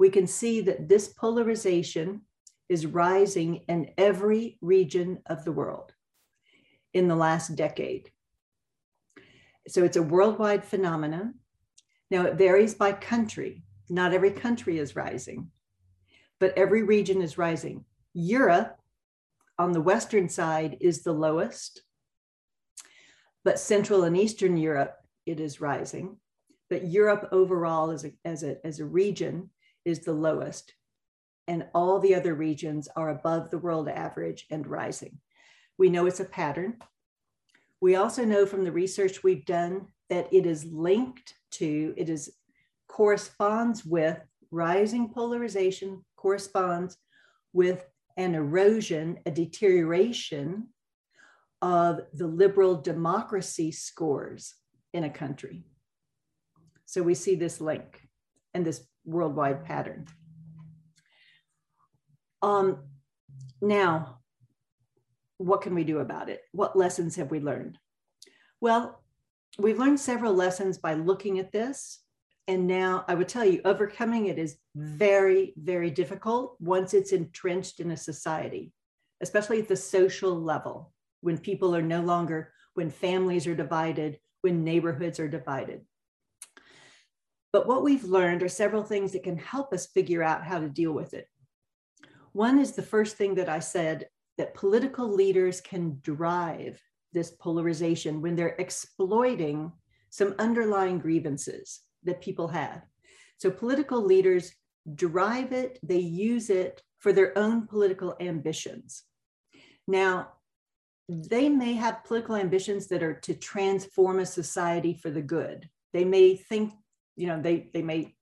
we 0.00 0.08
can 0.08 0.26
see 0.26 0.62
that 0.62 0.88
this 0.88 1.08
polarization 1.08 2.22
is 2.70 2.86
rising 2.86 3.56
in 3.68 3.90
every 3.98 4.56
region 4.62 5.18
of 5.26 5.44
the 5.44 5.52
world 5.52 5.92
in 6.94 7.06
the 7.06 7.14
last 7.14 7.54
decade. 7.54 8.10
So 9.68 9.84
it's 9.84 9.98
a 9.98 10.02
worldwide 10.02 10.64
phenomenon. 10.64 11.34
Now 12.10 12.24
it 12.24 12.34
varies 12.34 12.74
by 12.74 12.92
country. 12.92 13.62
Not 13.88 14.12
every 14.12 14.30
country 14.30 14.78
is 14.78 14.96
rising, 14.96 15.50
but 16.38 16.56
every 16.56 16.82
region 16.82 17.22
is 17.22 17.38
rising. 17.38 17.84
Europe 18.14 18.76
on 19.58 19.72
the 19.72 19.80
Western 19.80 20.28
side 20.28 20.76
is 20.80 21.02
the 21.02 21.12
lowest, 21.12 21.82
but 23.44 23.58
Central 23.58 24.04
and 24.04 24.16
Eastern 24.16 24.56
Europe, 24.56 24.96
it 25.26 25.40
is 25.40 25.60
rising. 25.60 26.16
But 26.68 26.86
Europe 26.86 27.28
overall 27.32 27.90
as 27.90 28.04
a, 28.04 28.12
as 28.24 28.42
a, 28.42 28.64
as 28.64 28.80
a 28.80 28.84
region 28.84 29.50
is 29.84 30.00
the 30.00 30.12
lowest, 30.12 30.72
and 31.48 31.66
all 31.74 31.98
the 31.98 32.14
other 32.14 32.34
regions 32.34 32.88
are 32.96 33.10
above 33.10 33.50
the 33.50 33.58
world 33.58 33.88
average 33.88 34.46
and 34.50 34.66
rising. 34.66 35.18
We 35.78 35.90
know 35.90 36.06
it's 36.06 36.20
a 36.20 36.24
pattern. 36.24 36.76
We 37.80 37.96
also 37.96 38.24
know 38.24 38.46
from 38.46 38.64
the 38.64 38.72
research 38.72 39.22
we've 39.22 39.46
done 39.46 39.88
that 40.10 40.32
it 40.32 40.46
is 40.46 40.64
linked 40.64 41.34
to, 41.52 41.94
it 41.96 42.08
is 42.08 42.32
corresponds 42.88 43.84
with 43.84 44.18
rising 44.50 45.08
polarization, 45.12 46.04
corresponds 46.16 46.96
with 47.52 47.84
an 48.16 48.34
erosion, 48.34 49.18
a 49.26 49.30
deterioration 49.30 50.68
of 51.62 52.00
the 52.14 52.26
liberal 52.26 52.74
democracy 52.76 53.70
scores 53.70 54.54
in 54.92 55.04
a 55.04 55.10
country. 55.10 55.64
So 56.86 57.02
we 57.02 57.14
see 57.14 57.36
this 57.36 57.60
link 57.60 58.00
and 58.54 58.66
this 58.66 58.82
worldwide 59.04 59.64
pattern. 59.64 60.06
Um, 62.42 62.84
now, 63.60 64.18
what 65.36 65.62
can 65.62 65.74
we 65.74 65.84
do 65.84 65.98
about 65.98 66.28
it? 66.28 66.42
What 66.52 66.76
lessons 66.76 67.16
have 67.16 67.30
we 67.30 67.40
learned? 67.40 67.78
Well, 68.60 69.02
we've 69.58 69.78
learned 69.78 70.00
several 70.00 70.34
lessons 70.34 70.78
by 70.78 70.94
looking 70.94 71.38
at 71.38 71.52
this. 71.52 72.00
And 72.48 72.66
now 72.66 73.04
I 73.06 73.14
would 73.14 73.28
tell 73.28 73.44
you, 73.44 73.60
overcoming 73.64 74.26
it 74.26 74.38
is 74.38 74.56
very, 74.74 75.54
very 75.56 75.90
difficult 75.90 76.56
once 76.58 76.94
it's 76.94 77.12
entrenched 77.12 77.78
in 77.80 77.90
a 77.92 77.96
society, 77.96 78.72
especially 79.20 79.60
at 79.60 79.68
the 79.68 79.76
social 79.76 80.34
level, 80.34 80.92
when 81.20 81.38
people 81.38 81.76
are 81.76 81.82
no 81.82 82.00
longer, 82.00 82.52
when 82.74 82.90
families 82.90 83.46
are 83.46 83.54
divided, 83.54 84.18
when 84.40 84.64
neighborhoods 84.64 85.20
are 85.20 85.28
divided. 85.28 85.82
But 87.52 87.66
what 87.66 87.82
we've 87.82 88.04
learned 88.04 88.42
are 88.42 88.48
several 88.48 88.82
things 88.82 89.12
that 89.12 89.22
can 89.22 89.36
help 89.36 89.72
us 89.72 89.86
figure 89.86 90.22
out 90.22 90.44
how 90.44 90.60
to 90.60 90.68
deal 90.68 90.92
with 90.92 91.14
it. 91.14 91.26
One 92.32 92.58
is 92.58 92.72
the 92.72 92.82
first 92.82 93.16
thing 93.16 93.34
that 93.36 93.48
I 93.48 93.58
said 93.58 94.08
that 94.38 94.54
political 94.54 95.08
leaders 95.08 95.60
can 95.60 95.98
drive 96.00 96.80
this 97.12 97.30
polarization 97.30 98.20
when 98.20 98.36
they're 98.36 98.56
exploiting 98.58 99.72
some 100.10 100.34
underlying 100.38 100.98
grievances 100.98 101.80
that 102.04 102.20
people 102.20 102.48
have. 102.48 102.82
So 103.38 103.50
political 103.50 104.02
leaders 104.02 104.52
drive 104.94 105.52
it, 105.52 105.78
they 105.82 105.98
use 105.98 106.50
it 106.50 106.82
for 106.98 107.12
their 107.12 107.36
own 107.38 107.66
political 107.66 108.16
ambitions. 108.20 109.04
Now, 109.86 110.32
they 111.08 111.48
may 111.48 111.74
have 111.74 112.04
political 112.04 112.36
ambitions 112.36 112.86
that 112.88 113.02
are 113.02 113.14
to 113.14 113.34
transform 113.34 114.20
a 114.20 114.26
society 114.26 114.94
for 114.94 115.10
the 115.10 115.22
good. 115.22 115.68
They 115.92 116.04
may 116.04 116.36
think 116.36 116.72
you 117.20 117.26
know 117.26 117.40
they 117.40 117.68
they 117.74 117.82
may 117.82 118.14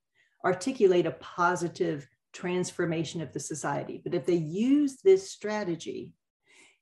articulate 0.45 1.07
a 1.07 1.13
positive 1.13 2.09
transformation 2.33 3.23
of 3.23 3.33
the 3.33 3.41
society 3.41 4.01
but 4.05 4.15
if 4.15 4.27
they 4.27 4.35
use 4.35 4.99
this 5.03 5.31
strategy 5.31 6.13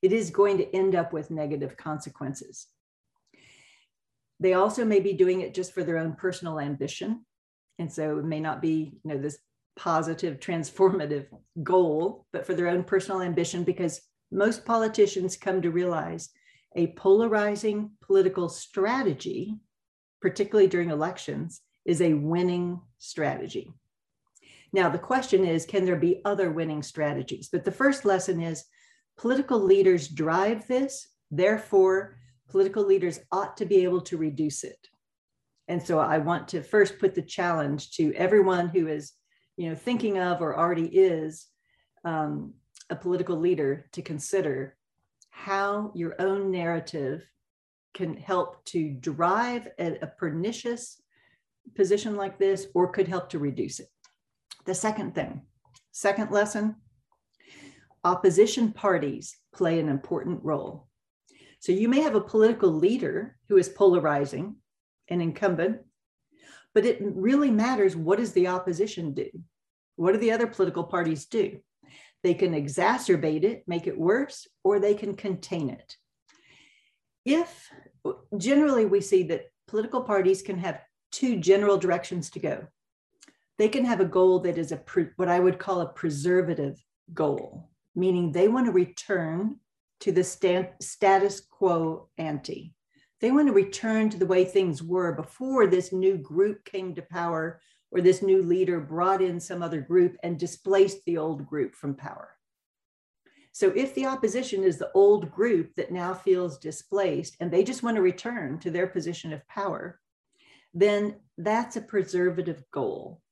it 0.07 0.13
is 0.13 0.31
going 0.31 0.59
to 0.59 0.75
end 0.75 0.95
up 0.95 1.13
with 1.13 1.31
negative 1.31 1.77
consequences 1.77 2.67
they 4.39 4.55
also 4.55 4.85
may 4.85 5.01
be 5.01 5.13
doing 5.13 5.41
it 5.41 5.55
just 5.55 5.73
for 5.73 5.83
their 5.83 5.99
own 5.99 6.13
personal 6.15 6.61
ambition 6.61 7.25
and 7.79 7.93
so 7.93 8.19
it 8.19 8.25
may 8.25 8.41
not 8.41 8.63
be 8.63 8.99
you 9.03 9.11
know 9.11 9.19
this 9.19 9.39
positive 9.77 10.39
transformative 10.41 11.27
goal 11.63 12.27
but 12.33 12.47
for 12.47 12.55
their 12.55 12.69
own 12.69 12.83
personal 12.83 13.21
ambition 13.21 13.65
because 13.65 14.01
most 14.31 14.65
politicians 14.65 15.37
come 15.37 15.61
to 15.61 15.71
realize 15.71 16.31
a 16.77 16.93
polarizing 16.95 17.91
political 18.03 18.49
strategy 18.49 19.55
particularly 20.21 20.69
during 20.69 20.91
elections 20.91 21.61
is 21.85 22.01
a 22.01 22.15
winning 22.15 22.81
strategy. 22.99 23.71
Now, 24.73 24.91
the 24.91 24.99
question 24.99 25.45
is 25.45 25.65
can 25.65 25.85
there 25.85 25.97
be 25.97 26.21
other 26.25 26.51
winning 26.51 26.83
strategies? 26.83 27.49
But 27.51 27.65
the 27.65 27.73
first 27.73 28.05
lesson 28.05 28.43
is 28.43 28.65
political 29.17 29.59
leaders 29.59 30.09
drive 30.09 30.67
this, 30.67 31.09
therefore, 31.31 32.17
political 32.49 32.85
leaders 32.85 33.21
ought 33.33 33.57
to 33.57 33.67
be 33.67 33.83
able 33.83 34.01
to 34.03 34.17
reduce 34.17 34.65
it. 34.65 34.89
And 35.69 35.83
so 35.83 35.99
I 35.99 36.19
want 36.19 36.49
to 36.49 36.63
first 36.63 36.99
put 36.99 37.15
the 37.15 37.23
challenge 37.23 37.91
to 37.93 38.15
everyone 38.15 38.69
who 38.69 38.87
is, 38.87 39.13
you 39.57 39.69
know, 39.69 39.75
thinking 39.75 40.19
of 40.19 40.41
or 40.41 40.57
already 40.57 40.87
is 40.87 41.47
um, 42.05 42.55
a 42.89 42.97
political 42.97 43.37
leader 43.37 43.87
to 43.93 44.03
consider 44.03 44.77
how 45.31 45.91
your 45.95 46.15
own 46.21 46.51
narrative 46.51 47.27
can 47.95 48.17
help 48.17 48.65
to 48.67 48.91
drive 48.91 49.69
a, 49.79 49.99
a 50.03 50.07
pernicious 50.07 51.01
position 51.75 52.15
like 52.15 52.39
this 52.39 52.69
or 52.75 52.93
could 52.93 53.09
help 53.09 53.29
to 53.31 53.39
reduce 53.39 53.81
it. 53.81 53.89
The 54.67 54.75
second 54.75 55.15
thing, 55.15 55.43
second 55.93 56.31
lesson, 56.31 56.77
opposition 58.07 58.73
parties 58.73 59.37
play 59.53 59.81
an 59.81 59.89
important 59.89 60.39
role. 60.45 60.87
So 61.59 61.73
you 61.73 61.89
may 61.89 62.01
have 62.03 62.15
a 62.15 62.21
political 62.21 62.71
leader 62.71 63.37
who 63.49 63.57
is 63.57 63.69
polarizing, 63.69 64.57
an 65.09 65.21
incumbent 65.21 65.79
But 66.73 66.85
it 66.85 66.99
really 67.01 67.51
matters 67.51 67.97
what 67.97 68.19
does 68.19 68.33
the 68.33 68.49
opposition 68.49 69.15
do? 69.15 69.29
What 69.97 70.13
do 70.13 70.19
the 70.19 70.33
other 70.33 70.47
political 70.47 70.85
parties 70.85 71.25
do? 71.25 71.59
They 72.23 72.35
can 72.35 72.53
exacerbate 72.53 73.45
it, 73.45 73.65
make 73.67 73.87
it 73.87 73.99
worse, 73.99 74.47
or 74.63 74.79
they 74.79 74.95
can 74.95 75.17
contain 75.17 75.71
it. 75.71 75.97
If 77.25 77.71
generally 78.37 78.85
we 78.85 79.01
see 79.01 79.23
that 79.25 79.47
political 79.67 80.03
parties 80.03 80.43
can 80.43 80.59
have 80.59 80.83
two 81.13 81.39
general 81.39 81.79
directions 81.79 82.29
to 82.31 82.41
go. 82.41 82.67
They 83.59 83.71
can 83.71 83.87
have 83.87 84.01
a 84.01 84.05
goal 84.19 84.41
that 84.41 84.59
is 84.59 84.71
a 84.71 84.83
what 85.17 85.29
I 85.29 85.41
would 85.41 85.59
call 85.59 85.81
a 85.81 85.89
preservative 85.89 86.77
goal, 87.15 87.71
meaning 87.97 88.31
they 88.31 88.47
want 88.47 88.67
to 88.67 88.73
return 88.73 89.57
to 90.01 90.13
the 90.13 90.23
status 90.23 91.41
quo 91.41 92.09
ante. 92.19 92.75
They 93.21 93.31
want 93.31 93.49
to 93.49 93.55
return 93.55 94.11
to 94.11 94.19
the 94.19 94.27
way 94.27 94.45
things 94.45 94.83
were 94.83 95.13
before 95.13 95.67
this 95.67 95.93
new 95.93 96.19
group 96.19 96.65
came 96.67 96.95
to 96.95 97.03
power 97.03 97.61
or 97.91 98.03
this 98.03 98.21
new 98.21 98.43
leader 98.43 98.79
brought 98.79 99.23
in 99.23 99.41
some 99.41 99.63
other 99.63 99.81
group 99.81 100.17
and 100.23 100.39
displaced 100.39 101.05
the 101.07 101.17
old 101.17 101.47
group 101.47 101.75
from 101.75 101.95
power. 101.95 102.31
So 103.53 103.73
if 103.75 103.95
the 103.95 104.05
opposition 104.05 104.63
is 104.63 104.77
the 104.77 104.93
old 104.93 105.31
group 105.31 105.75
that 105.77 105.91
now 105.91 106.13
feels 106.13 106.59
displaced 106.59 107.37
and 107.41 107.51
they 107.51 107.65
just 107.65 107.83
want 107.83 107.97
to 107.97 108.03
return 108.03 108.59
to 108.59 108.71
their 108.71 108.87
position 108.87 109.33
of 109.33 109.49
power, 109.49 109.99
then 110.75 111.17
that's 111.39 111.77
a 111.77 111.81
preservative 111.81 112.63
goal. 112.71 113.23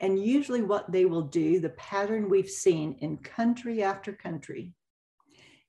And 0.00 0.18
usually, 0.18 0.62
what 0.62 0.90
they 0.90 1.04
will 1.04 1.22
do, 1.22 1.60
the 1.60 1.70
pattern 1.70 2.30
we've 2.30 2.48
seen 2.48 2.96
in 3.00 3.18
country 3.18 3.82
after 3.82 4.12
country, 4.12 4.72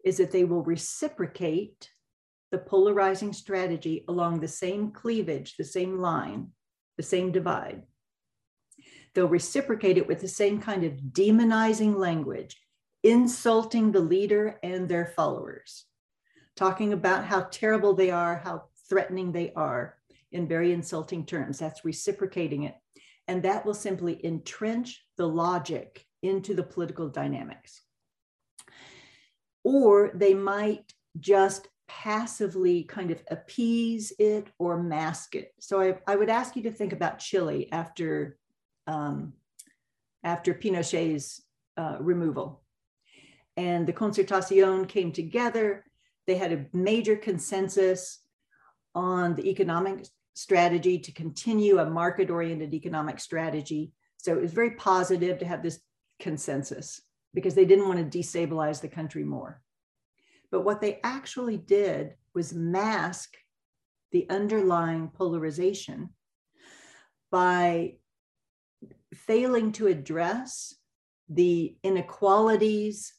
is 0.05 0.17
that 0.17 0.31
they 0.31 0.45
will 0.45 0.63
reciprocate 0.63 1.89
the 2.51 2.57
polarizing 2.57 3.33
strategy 3.33 4.05
along 4.07 4.39
the 4.39 4.47
same 4.47 4.91
cleavage, 4.91 5.57
the 5.57 5.63
same 5.63 5.99
line, 5.99 6.47
the 6.97 7.03
same 7.03 7.31
divide. 7.31 7.83
They'll 9.13 9.27
reciprocate 9.27 9.97
it 9.97 10.07
with 10.07 10.21
the 10.21 10.27
same 10.27 10.61
kind 10.61 10.83
of 10.83 10.93
demonizing 11.11 11.97
language, 11.97 12.57
insulting 13.03 13.91
the 13.91 13.99
leader 13.99 14.59
and 14.63 14.87
their 14.87 15.07
followers, 15.07 15.85
talking 16.55 16.93
about 16.93 17.25
how 17.25 17.47
terrible 17.51 17.93
they 17.93 18.11
are, 18.11 18.37
how 18.37 18.63
threatening 18.87 19.31
they 19.31 19.51
are 19.53 19.97
in 20.31 20.47
very 20.47 20.71
insulting 20.71 21.25
terms. 21.25 21.59
That's 21.59 21.83
reciprocating 21.83 22.63
it. 22.63 22.75
And 23.27 23.43
that 23.43 23.65
will 23.65 23.73
simply 23.73 24.23
entrench 24.25 25.05
the 25.17 25.27
logic 25.27 26.05
into 26.23 26.53
the 26.53 26.63
political 26.63 27.07
dynamics. 27.09 27.81
Or 29.63 30.11
they 30.13 30.33
might 30.33 30.93
just 31.19 31.67
passively 31.87 32.83
kind 32.83 33.11
of 33.11 33.21
appease 33.29 34.13
it 34.17 34.47
or 34.59 34.81
mask 34.81 35.35
it. 35.35 35.53
So 35.59 35.81
I, 35.81 35.97
I 36.07 36.15
would 36.15 36.29
ask 36.29 36.55
you 36.55 36.63
to 36.63 36.71
think 36.71 36.93
about 36.93 37.19
Chile 37.19 37.67
after, 37.71 38.37
um, 38.87 39.33
after 40.23 40.53
Pinochet's 40.53 41.41
uh, 41.77 41.97
removal. 41.99 42.63
And 43.57 43.85
the 43.85 43.93
Concertacion 43.93 44.87
came 44.87 45.11
together. 45.11 45.83
They 46.27 46.35
had 46.35 46.53
a 46.53 46.65
major 46.73 47.17
consensus 47.17 48.19
on 48.95 49.35
the 49.35 49.49
economic 49.49 50.07
strategy 50.33 50.99
to 50.99 51.11
continue 51.11 51.79
a 51.79 51.89
market 51.89 52.29
oriented 52.29 52.73
economic 52.73 53.19
strategy. 53.19 53.91
So 54.17 54.33
it 54.33 54.41
was 54.41 54.53
very 54.53 54.71
positive 54.71 55.39
to 55.39 55.45
have 55.45 55.63
this 55.63 55.79
consensus 56.19 57.01
because 57.33 57.55
they 57.55 57.65
didn't 57.65 57.87
want 57.87 58.11
to 58.11 58.17
destabilize 58.17 58.81
the 58.81 58.87
country 58.87 59.23
more. 59.23 59.61
But 60.51 60.61
what 60.61 60.81
they 60.81 60.99
actually 61.03 61.57
did 61.57 62.15
was 62.33 62.53
mask 62.53 63.35
the 64.11 64.29
underlying 64.29 65.09
polarization 65.09 66.09
by 67.31 67.95
failing 69.13 69.71
to 69.73 69.87
address 69.87 70.75
the 71.29 71.75
inequalities 71.83 73.13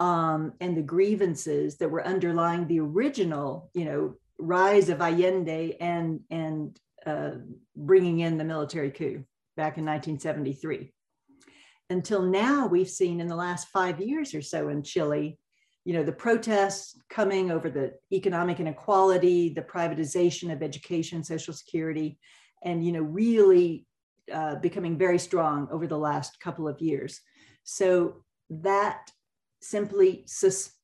um, 0.00 0.52
and 0.60 0.76
the 0.76 0.82
grievances 0.82 1.78
that 1.78 1.90
were 1.90 2.06
underlying 2.06 2.68
the 2.68 2.78
original, 2.78 3.70
you 3.74 3.84
know, 3.84 4.14
rise 4.38 4.88
of 4.88 5.00
Allende 5.00 5.76
and 5.80 6.20
and 6.30 6.78
uh, 7.06 7.32
bringing 7.76 8.20
in 8.20 8.38
the 8.38 8.44
military 8.44 8.90
coup 8.90 9.24
back 9.56 9.78
in 9.78 9.84
1973. 9.84 10.92
Until 11.90 12.22
now, 12.22 12.66
we've 12.66 12.88
seen 12.88 13.20
in 13.20 13.28
the 13.28 13.36
last 13.36 13.68
five 13.68 14.00
years 14.00 14.34
or 14.34 14.42
so 14.42 14.68
in 14.68 14.82
Chile 14.82 15.38
you 15.88 15.94
know, 15.94 16.02
the 16.02 16.12
protests 16.12 17.00
coming 17.08 17.50
over 17.50 17.70
the 17.70 17.94
economic 18.12 18.60
inequality, 18.60 19.48
the 19.48 19.62
privatization 19.62 20.52
of 20.52 20.62
education, 20.62 21.24
social 21.24 21.54
security, 21.54 22.18
and, 22.62 22.84
you 22.84 22.92
know, 22.92 23.00
really 23.00 23.86
uh, 24.30 24.56
becoming 24.56 24.98
very 24.98 25.18
strong 25.18 25.66
over 25.72 25.86
the 25.86 25.96
last 25.96 26.40
couple 26.40 26.68
of 26.68 26.78
years. 26.82 27.22
So 27.62 28.22
that 28.50 29.10
simply 29.62 30.24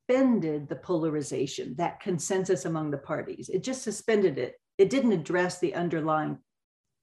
suspended 0.06 0.68
the 0.68 0.76
polarization, 0.76 1.74
that 1.76 2.00
consensus 2.00 2.64
among 2.64 2.90
the 2.90 2.98
parties. 2.98 3.48
It 3.48 3.62
just 3.62 3.82
suspended 3.82 4.38
it. 4.38 4.54
It 4.76 4.90
didn't 4.90 5.12
address 5.12 5.58
the 5.58 5.74
underlying 5.74 6.38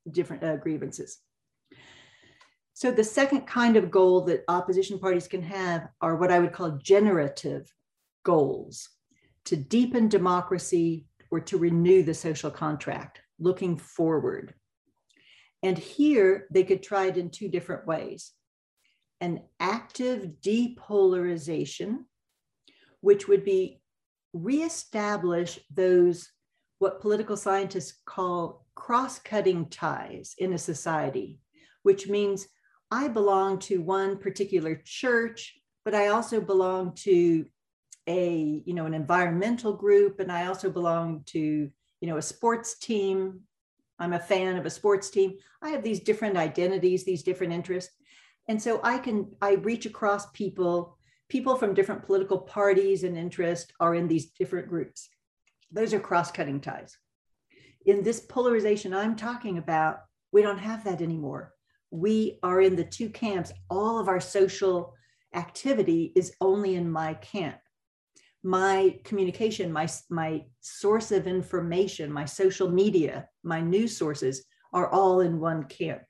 different 0.10 0.44
uh, 0.44 0.58
grievances. 0.58 1.20
So 2.74 2.92
the 2.92 3.04
second 3.04 3.42
kind 3.48 3.76
of 3.76 3.92
goal 3.92 4.22
that 4.26 4.44
opposition 4.48 5.00
parties 5.00 5.28
can 5.28 5.42
have 5.44 5.88
are 6.02 6.16
what 6.16 6.32
I 6.32 6.40
would 6.40 6.54
call 6.54 6.80
generative 6.82 7.72
goals 8.24 8.90
to 9.46 9.56
deepen 9.56 10.08
democracy 10.08 11.06
or 11.32 11.40
to 11.40 11.58
renew 11.58 12.04
the 12.04 12.14
social 12.14 12.52
contract, 12.52 13.20
looking 13.40 13.78
forward. 13.78 14.54
And 15.64 15.78
here 15.78 16.48
they 16.52 16.64
could 16.64 16.84
try 16.84 17.06
it 17.06 17.18
in 17.18 17.30
two 17.30 17.50
different 17.50 17.86
ways 17.88 18.32
an 19.22 19.40
active 19.60 20.32
depolarization, 20.44 22.06
which 23.02 23.28
would 23.28 23.44
be 23.44 23.82
reestablish 24.34 25.60
those 25.74 26.32
what 26.80 27.02
political 27.02 27.38
scientists 27.38 28.00
call 28.06 28.66
cross 28.74 29.20
cutting 29.20 29.68
ties 29.70 30.34
in 30.40 30.54
a 30.54 30.58
society, 30.58 31.40
which 31.84 32.08
means 32.08 32.48
I 32.90 33.08
belong 33.08 33.60
to 33.60 33.82
one 33.82 34.18
particular 34.18 34.82
church, 34.84 35.60
but 35.86 35.94
I 35.94 36.08
also 36.08 36.42
belong 36.42 36.96
to 36.96 37.46
a 38.08 38.64
you 38.66 38.74
know 38.74 38.86
an 38.86 38.96
environmental 38.96 39.74
group 39.74 40.20
and 40.20 40.32
i 40.32 40.48
also 40.48 40.72
belong 40.72 41.22
to 41.28 41.70
you 42.02 42.08
know 42.08 42.18
a 42.18 42.22
sports 42.22 42.78
team. 42.80 43.42
I'm 44.00 44.14
a 44.14 44.20
fan 44.20 44.58
of 44.58 44.66
a 44.66 44.72
sports 44.72 45.12
team. 45.12 45.38
I 45.62 45.70
have 45.70 45.84
these 45.84 46.00
different 46.00 46.36
identities 46.36 47.06
these 47.06 47.22
different 47.22 47.54
interests. 47.54 47.94
And 48.48 48.60
so 48.62 48.82
i 48.84 48.98
can 48.98 49.32
i 49.42 49.54
reach 49.54 49.86
across 49.86 50.32
people 50.32 50.98
people 51.32 51.56
from 51.56 51.74
different 51.74 52.06
political 52.06 52.40
parties 52.40 53.06
and 53.06 53.18
interests 53.18 53.72
are 53.80 53.96
in 53.96 54.06
these 54.06 54.32
different 54.32 54.68
groups 54.68 55.08
those 55.72 55.94
are 55.94 56.00
cross-cutting 56.00 56.60
ties 56.60 56.98
in 57.86 58.04
this 58.04 58.20
polarization 58.20 58.94
i'm 58.94 59.16
talking 59.16 59.58
about 59.58 60.00
we 60.34 60.42
don't 60.42 60.58
have 60.58 60.84
that 60.84 61.02
anymore 61.02 61.54
we 61.90 62.38
are 62.44 62.60
in 62.60 62.76
the 62.76 62.84
two 62.84 63.10
camps 63.10 63.54
all 63.70 63.98
of 63.98 64.10
our 64.10 64.20
social 64.20 64.94
activity 65.34 66.12
is 66.18 66.36
only 66.42 66.76
in 66.76 66.92
my 66.92 67.14
camp 67.16 67.58
my 68.44 69.00
communication, 69.04 69.72
my, 69.72 69.88
my 70.10 70.44
source 70.62 71.12
of 71.12 71.28
information, 71.28 72.12
my 72.12 72.26
social 72.26 72.72
media, 72.72 73.28
my 73.44 73.62
news 73.62 73.96
sources 73.96 74.46
are 74.74 74.90
all 74.90 75.20
in 75.22 75.40
one 75.40 75.64
camp. 75.66 76.02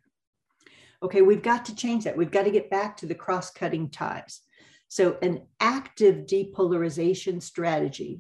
Okay, 1.04 1.22
we've 1.22 1.42
got 1.42 1.66
to 1.66 1.76
change 1.76 2.06
that. 2.06 2.16
We've 2.16 2.32
got 2.32 2.44
to 2.44 2.52
get 2.52 2.70
back 2.70 2.96
to 2.98 3.06
the 3.06 3.16
cross 3.16 3.52
cutting 3.52 3.90
ties. 3.90 4.42
So, 4.92 5.18
an 5.22 5.44
active 5.62 6.26
depolarization 6.26 7.42
strategy 7.42 8.20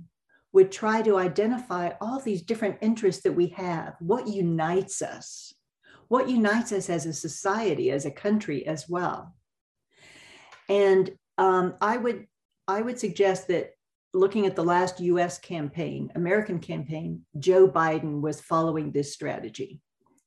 would 0.54 0.72
try 0.72 1.02
to 1.02 1.18
identify 1.18 1.92
all 2.00 2.22
these 2.22 2.44
different 2.44 2.78
interests 2.80 3.24
that 3.24 3.34
we 3.34 3.48
have, 3.48 3.96
what 4.00 4.30
unites 4.30 5.02
us, 5.02 5.54
what 6.08 6.30
unites 6.30 6.72
us 6.72 6.90
as 6.90 7.06
a 7.06 7.12
society, 7.12 7.92
as 7.92 8.06
a 8.06 8.10
country 8.12 8.66
as 8.66 8.88
well. 8.88 9.36
And 10.70 11.12
um, 11.38 11.76
I 11.82 11.98
would 11.98 12.28
I 12.70 12.82
would 12.82 12.98
suggest 12.98 13.50
that 13.50 13.72
looking 14.14 14.46
at 14.46 14.56
the 14.56 14.64
last 14.64 15.02
US 15.02 15.40
campaign, 15.40 16.10
American 16.16 16.60
campaign, 16.60 17.26
Joe 17.38 17.68
Biden 17.68 18.22
was 18.22 18.40
following 18.40 18.94
this 18.94 19.12
strategy, 19.12 19.82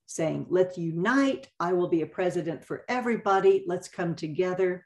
saying, 0.04 0.44
let's 0.50 0.76
unite. 0.76 1.48
I 1.59 1.72
will 1.72 1.88
be 1.88 2.02
a 2.02 2.07
president 2.07 2.66
for 2.66 2.85
everybody. 2.87 3.64
Let's 3.66 3.88
come 3.88 4.14
together. 4.14 4.85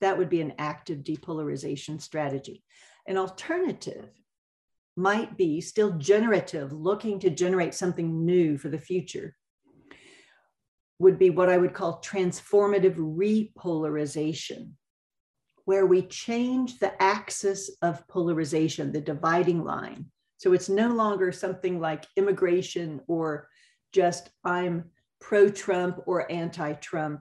That 0.00 0.18
would 0.18 0.28
be 0.28 0.40
an 0.40 0.54
active 0.58 0.98
depolarization 0.98 2.00
strategy. 2.00 2.62
An 3.06 3.16
alternative 3.16 4.10
might 4.96 5.36
be 5.36 5.60
still 5.60 5.92
generative, 5.92 6.72
looking 6.72 7.18
to 7.20 7.30
generate 7.30 7.74
something 7.74 8.24
new 8.24 8.58
for 8.58 8.68
the 8.68 8.78
future, 8.78 9.36
would 10.98 11.18
be 11.18 11.30
what 11.30 11.50
I 11.50 11.58
would 11.58 11.74
call 11.74 12.00
transformative 12.00 12.96
repolarization 12.96 14.72
where 15.66 15.84
we 15.84 16.00
change 16.02 16.78
the 16.78 17.00
axis 17.02 17.70
of 17.82 18.06
polarization, 18.08 18.92
the 18.92 19.00
dividing 19.00 19.64
line. 19.64 20.06
So 20.38 20.52
it's 20.52 20.68
no 20.68 20.88
longer 20.88 21.32
something 21.32 21.80
like 21.80 22.06
immigration 22.16 23.00
or 23.08 23.48
just 23.92 24.30
I'm 24.44 24.84
pro 25.20 25.50
Trump 25.50 26.02
or 26.06 26.30
anti 26.30 26.72
Trump. 26.74 27.20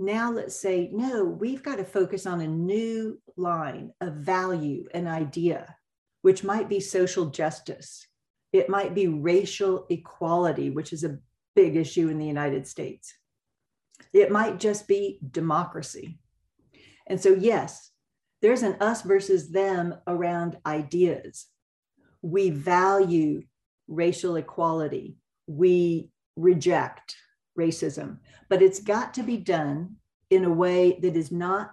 Now 0.00 0.32
let's 0.32 0.58
say, 0.58 0.88
no, 0.90 1.24
we've 1.24 1.62
got 1.62 1.76
to 1.76 1.84
focus 1.84 2.24
on 2.24 2.40
a 2.40 2.46
new 2.46 3.20
line 3.36 3.92
of 4.00 4.14
value 4.14 4.86
and 4.94 5.06
idea, 5.06 5.76
which 6.22 6.42
might 6.42 6.70
be 6.70 6.80
social 6.80 7.26
justice. 7.26 8.06
It 8.50 8.70
might 8.70 8.94
be 8.94 9.08
racial 9.08 9.84
equality, 9.90 10.70
which 10.70 10.94
is 10.94 11.04
a 11.04 11.18
big 11.54 11.76
issue 11.76 12.08
in 12.08 12.18
the 12.18 12.24
United 12.24 12.66
States. 12.66 13.12
It 14.14 14.32
might 14.32 14.58
just 14.58 14.88
be 14.88 15.18
democracy. 15.30 16.18
And 17.06 17.20
so, 17.20 17.34
yes, 17.34 17.90
there's 18.40 18.62
an 18.62 18.78
us 18.80 19.02
versus 19.02 19.50
them 19.50 19.96
around 20.06 20.56
ideas. 20.64 21.46
We 22.22 22.48
value 22.48 23.42
racial 23.86 24.36
equality. 24.36 25.16
We 25.46 26.08
reject 26.36 27.16
racism, 27.64 28.18
but 28.48 28.62
it's 28.62 28.80
got 28.94 29.08
to 29.14 29.22
be 29.22 29.36
done 29.36 29.96
in 30.30 30.44
a 30.44 30.56
way 30.64 30.98
that 31.02 31.16
is 31.16 31.30
not 31.30 31.70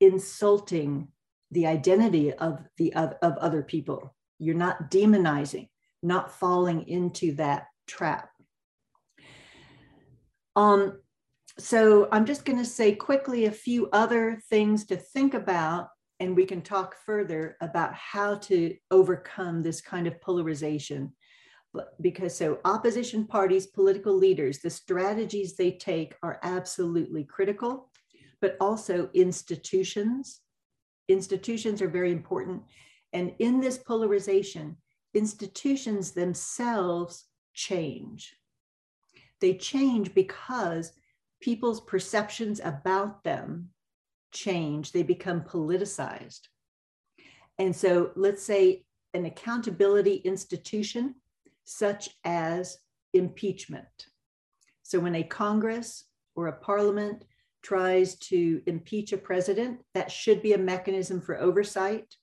insulting 0.00 1.08
the 1.50 1.66
identity 1.66 2.32
of 2.32 2.52
the 2.78 2.92
of, 2.94 3.14
of 3.22 3.32
other 3.38 3.62
people. 3.62 4.14
You're 4.38 4.64
not 4.66 4.90
demonizing, 4.90 5.68
not 6.02 6.32
falling 6.32 6.88
into 6.88 7.26
that 7.36 7.62
trap. 7.86 8.28
Um, 10.54 11.00
so 11.58 12.08
I'm 12.12 12.26
just 12.26 12.44
going 12.44 12.58
to 12.58 12.64
say 12.78 12.94
quickly 12.94 13.46
a 13.46 13.62
few 13.66 13.88
other 13.92 14.40
things 14.50 14.86
to 14.86 14.96
think 14.96 15.34
about, 15.34 15.88
and 16.20 16.36
we 16.36 16.44
can 16.44 16.62
talk 16.62 16.96
further 17.06 17.56
about 17.60 17.94
how 17.94 18.36
to 18.48 18.74
overcome 18.90 19.62
this 19.62 19.80
kind 19.80 20.06
of 20.06 20.20
polarization 20.20 21.12
because 22.00 22.36
so 22.36 22.58
opposition 22.64 23.26
parties, 23.26 23.66
political 23.66 24.14
leaders, 24.14 24.58
the 24.58 24.70
strategies 24.70 25.56
they 25.56 25.72
take 25.72 26.14
are 26.22 26.38
absolutely 26.42 27.24
critical, 27.24 27.90
but 28.40 28.56
also 28.60 29.10
institutions. 29.14 30.40
Institutions 31.08 31.80
are 31.80 31.88
very 31.88 32.12
important. 32.12 32.62
And 33.12 33.34
in 33.38 33.60
this 33.60 33.78
polarization, 33.78 34.76
institutions 35.14 36.12
themselves 36.12 37.24
change. 37.54 38.36
They 39.40 39.54
change 39.54 40.14
because 40.14 40.92
people's 41.40 41.80
perceptions 41.80 42.60
about 42.62 43.24
them 43.24 43.70
change, 44.32 44.92
they 44.92 45.02
become 45.02 45.42
politicized. 45.42 46.42
And 47.58 47.74
so 47.74 48.10
let's 48.16 48.42
say 48.42 48.84
an 49.14 49.24
accountability 49.24 50.16
institution 50.16 51.14
such 51.66 52.08
as 52.24 52.78
impeachment. 53.12 54.06
So 54.82 54.98
when 55.00 55.16
a 55.16 55.22
Congress 55.22 56.04
or 56.34 56.46
a 56.46 56.56
parliament 56.56 57.24
tries 57.62 58.14
to 58.16 58.62
impeach 58.66 59.12
a 59.12 59.18
president, 59.18 59.80
that 59.92 60.10
should 60.10 60.40
be 60.40 60.52
a 60.52 60.58
mechanism 60.58 61.20
for 61.20 61.36
oversight. 61.36 62.14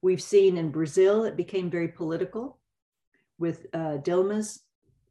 We've 0.00 0.22
seen 0.22 0.56
in 0.56 0.70
Brazil, 0.70 1.24
it 1.24 1.36
became 1.36 1.68
very 1.68 1.88
political 1.88 2.60
with 3.38 3.66
uh, 3.74 3.98
Dilma's 3.98 4.62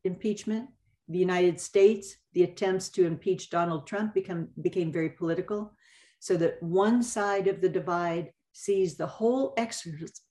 impeachment. 0.06 0.70
The 1.10 1.20
United 1.20 1.60
States, 1.60 2.16
the 2.34 2.44
attempts 2.44 2.90
to 2.90 3.06
impeach 3.06 3.50
Donald 3.50 3.86
Trump 3.86 4.14
become, 4.14 4.48
became 4.62 4.92
very 4.92 5.10
political, 5.10 5.74
so 6.20 6.38
that 6.38 6.62
one 6.64 7.04
side 7.04 7.48
of 7.48 7.60
the 7.60 7.70
divide 7.70 8.32
sees 8.54 8.96
the 8.96 9.08
whole 9.08 9.54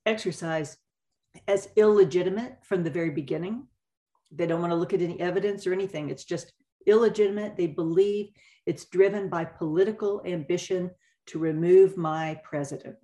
exercise 0.07 0.77
as 1.47 1.69
illegitimate 1.77 2.59
from 2.63 2.83
the 2.83 2.91
very 2.91 3.11
beginning. 3.11 3.67
They 4.31 4.47
don't 4.47 4.61
want 4.61 4.73
to 4.73 4.77
look 4.77 4.93
at 4.93 5.03
any 5.03 5.19
evidence 5.21 5.67
or 5.67 5.73
anything. 5.73 6.11
It's 6.11 6.25
just 6.25 6.53
illegitimate. 6.87 7.57
They 7.57 7.67
believe 7.67 8.31
it's 8.67 8.85
driven 8.87 9.29
by 9.29 9.45
political 9.45 10.23
ambition 10.27 10.91
to 11.27 11.39
remove 11.39 11.97
my 11.97 12.41
president. 12.45 12.97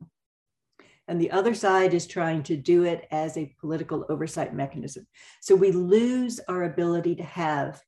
And 1.06 1.20
the 1.20 1.30
other 1.30 1.54
side 1.54 1.92
is 1.92 2.06
trying 2.06 2.42
to 2.44 2.56
do 2.56 2.84
it 2.84 3.06
as 3.10 3.36
a 3.36 3.54
political 3.60 4.06
oversight 4.08 4.54
mechanism. 4.54 5.06
So 5.42 5.54
we 5.54 5.70
lose 5.70 6.40
our 6.48 6.64
ability 6.64 7.14
to 7.16 7.22
have 7.24 7.80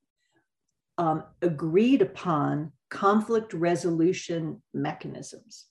um, 0.99 1.25
agreed 1.41 2.03
upon 2.03 2.73
conflict 2.91 3.55
resolution 3.55 4.63
mechanisms. 4.75 5.67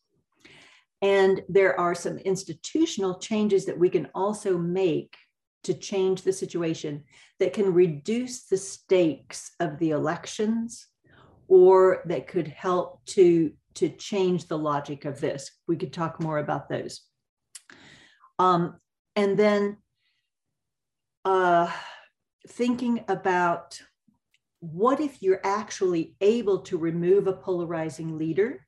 And 1.01 1.41
there 1.49 1.79
are 1.79 1.95
some 1.95 2.17
institutional 2.17 3.19
changes 3.19 3.65
that 3.65 3.77
we 3.77 3.89
can 3.89 4.07
also 4.15 4.57
make 4.57 5.15
to 5.63 5.73
change 5.73 6.21
the 6.21 6.33
situation 6.33 7.03
that 7.39 7.53
can 7.53 7.73
reduce 7.73 8.45
the 8.45 8.57
stakes 8.57 9.51
of 9.59 9.77
the 9.79 9.91
elections 9.91 10.87
or 11.47 12.01
that 12.05 12.27
could 12.27 12.47
help 12.47 13.03
to, 13.05 13.51
to 13.75 13.89
change 13.89 14.47
the 14.47 14.57
logic 14.57 15.05
of 15.05 15.19
this. 15.19 15.51
We 15.67 15.75
could 15.75 15.91
talk 15.91 16.19
more 16.19 16.37
about 16.37 16.69
those. 16.69 17.01
Um, 18.39 18.79
and 19.15 19.37
then 19.37 19.77
uh, 21.23 21.71
thinking 22.47 23.03
about 23.07 23.81
what 24.59 24.99
if 24.99 25.21
you're 25.21 25.41
actually 25.43 26.15
able 26.21 26.59
to 26.59 26.77
remove 26.77 27.27
a 27.27 27.33
polarizing 27.33 28.17
leader? 28.17 28.65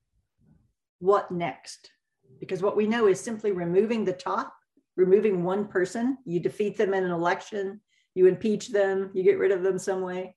What 1.00 1.32
next? 1.32 1.92
Because 2.40 2.62
what 2.62 2.78
we 2.78 2.88
know 2.88 3.08
is 3.08 3.20
simply 3.20 3.52
removing 3.52 4.06
the 4.06 4.14
top, 4.14 4.54
removing 4.96 5.44
one 5.44 5.68
person, 5.68 6.18
you 6.26 6.40
defeat 6.40 6.78
them 6.78 6.94
in 6.94 7.04
an 7.04 7.12
election, 7.12 7.82
you 8.16 8.26
impeach 8.26 8.70
them, 8.70 9.12
you 9.14 9.24
get 9.24 9.38
rid 9.38 9.52
of 9.52 9.64
them 9.64 9.78
some 9.78 10.02
way. 10.02 10.36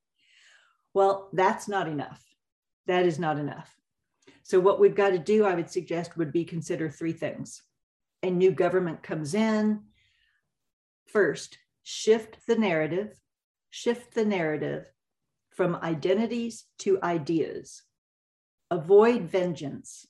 Well, 0.92 1.30
that's 1.32 1.68
not 1.68 1.88
enough. 1.88 2.22
That 2.86 3.06
is 3.06 3.18
not 3.18 3.38
enough. 3.38 3.74
So, 4.42 4.58
what 4.58 4.80
we've 4.80 4.94
got 4.94 5.10
to 5.10 5.18
do, 5.18 5.44
I 5.44 5.54
would 5.54 5.70
suggest, 5.70 6.16
would 6.16 6.32
be 6.32 6.44
consider 6.44 6.90
three 6.90 7.12
things. 7.12 7.62
A 8.22 8.30
new 8.30 8.50
government 8.50 9.02
comes 9.02 9.34
in. 9.34 9.82
First, 11.06 11.58
shift 11.82 12.38
the 12.46 12.56
narrative, 12.56 13.18
shift 13.70 14.14
the 14.14 14.24
narrative 14.24 14.90
from 15.50 15.76
identities 15.76 16.64
to 16.78 16.98
ideas. 17.02 17.82
Avoid 18.70 19.22
vengeance 19.22 20.06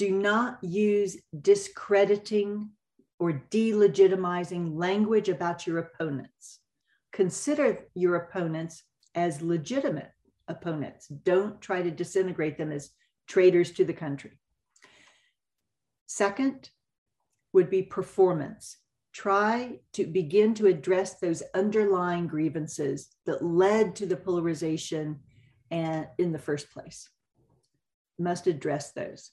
do 0.00 0.10
not 0.10 0.56
use 0.64 1.18
discrediting 1.42 2.70
or 3.18 3.42
delegitimizing 3.50 4.74
language 4.74 5.28
about 5.28 5.66
your 5.66 5.76
opponents. 5.76 6.60
Consider 7.12 7.80
your 7.94 8.14
opponents 8.14 8.82
as 9.14 9.42
legitimate 9.42 10.10
opponents. 10.48 11.06
Don't 11.08 11.60
try 11.60 11.82
to 11.82 11.90
disintegrate 11.90 12.56
them 12.56 12.72
as 12.72 12.88
traitors 13.28 13.72
to 13.72 13.84
the 13.84 13.92
country. 13.92 14.40
Second 16.06 16.70
would 17.52 17.68
be 17.68 17.82
performance. 17.82 18.78
Try 19.12 19.80
to 19.92 20.06
begin 20.06 20.54
to 20.54 20.66
address 20.66 21.18
those 21.18 21.42
underlying 21.54 22.26
grievances 22.26 23.10
that 23.26 23.44
led 23.44 23.94
to 23.96 24.06
the 24.06 24.16
polarization 24.16 25.20
and 25.70 26.06
in 26.16 26.32
the 26.32 26.38
first 26.38 26.72
place. 26.72 27.06
Must 28.18 28.46
address 28.46 28.92
those. 28.92 29.32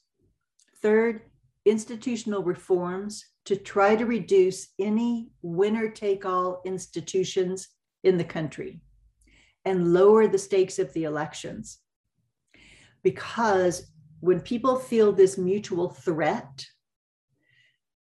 Third, 0.82 1.22
institutional 1.64 2.42
reforms 2.42 3.24
to 3.44 3.56
try 3.56 3.96
to 3.96 4.06
reduce 4.06 4.68
any 4.78 5.30
winner 5.42 5.88
take 5.88 6.24
all 6.24 6.62
institutions 6.64 7.68
in 8.04 8.16
the 8.16 8.24
country 8.24 8.80
and 9.64 9.92
lower 9.92 10.28
the 10.28 10.38
stakes 10.38 10.78
of 10.78 10.92
the 10.92 11.04
elections. 11.04 11.78
Because 13.02 13.90
when 14.20 14.40
people 14.40 14.76
feel 14.76 15.12
this 15.12 15.38
mutual 15.38 15.90
threat 15.90 16.66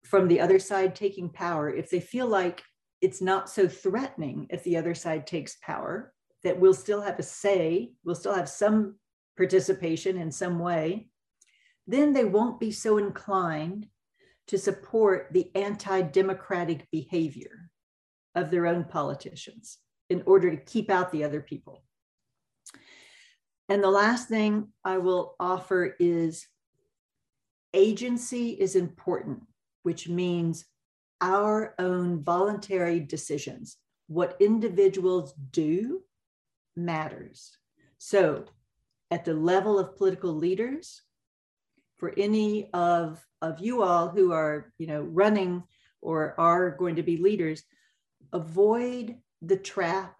from 0.03 0.27
the 0.27 0.39
other 0.39 0.59
side 0.59 0.95
taking 0.95 1.29
power, 1.29 1.69
if 1.69 1.89
they 1.89 1.99
feel 1.99 2.27
like 2.27 2.61
it's 3.01 3.21
not 3.21 3.49
so 3.49 3.67
threatening 3.67 4.47
if 4.49 4.63
the 4.63 4.77
other 4.77 4.93
side 4.93 5.25
takes 5.25 5.57
power, 5.61 6.13
that 6.43 6.59
we'll 6.59 6.73
still 6.73 7.01
have 7.01 7.19
a 7.19 7.23
say, 7.23 7.91
we'll 8.03 8.15
still 8.15 8.33
have 8.33 8.49
some 8.49 8.95
participation 9.37 10.17
in 10.17 10.31
some 10.31 10.59
way, 10.59 11.07
then 11.91 12.13
they 12.13 12.25
won't 12.25 12.59
be 12.59 12.71
so 12.71 12.97
inclined 12.97 13.87
to 14.47 14.57
support 14.57 15.29
the 15.31 15.51
anti 15.55 16.01
democratic 16.01 16.89
behavior 16.91 17.69
of 18.35 18.49
their 18.49 18.67
own 18.67 18.83
politicians 18.85 19.77
in 20.09 20.23
order 20.25 20.49
to 20.51 20.57
keep 20.57 20.89
out 20.89 21.11
the 21.11 21.23
other 21.23 21.41
people. 21.41 21.83
And 23.69 23.83
the 23.83 23.89
last 23.89 24.27
thing 24.27 24.69
I 24.83 24.97
will 24.97 25.35
offer 25.39 25.95
is 25.99 26.47
agency 27.73 28.49
is 28.49 28.75
important, 28.75 29.43
which 29.83 30.09
means 30.09 30.65
our 31.21 31.75
own 31.79 32.23
voluntary 32.23 32.99
decisions. 32.99 33.77
What 34.07 34.35
individuals 34.41 35.33
do 35.51 36.01
matters. 36.75 37.57
So, 37.97 38.45
at 39.09 39.25
the 39.25 39.33
level 39.33 39.77
of 39.77 39.95
political 39.97 40.33
leaders, 40.33 41.01
for 42.01 42.11
any 42.17 42.67
of, 42.73 43.23
of 43.43 43.59
you 43.59 43.83
all 43.83 44.09
who 44.09 44.31
are, 44.31 44.73
you 44.79 44.87
know, 44.87 45.01
running 45.03 45.61
or 46.01 46.33
are 46.39 46.71
going 46.71 46.95
to 46.95 47.03
be 47.03 47.17
leaders, 47.17 47.61
avoid 48.33 49.17
the 49.43 49.55
trap 49.55 50.19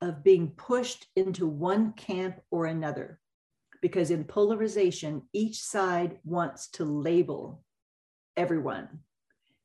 of 0.00 0.24
being 0.24 0.48
pushed 0.56 1.06
into 1.16 1.46
one 1.46 1.92
camp 1.92 2.40
or 2.50 2.64
another. 2.64 3.20
Because 3.82 4.10
in 4.10 4.24
polarization, 4.24 5.20
each 5.34 5.62
side 5.62 6.18
wants 6.24 6.70
to 6.70 6.86
label 6.86 7.62
everyone. 8.34 9.00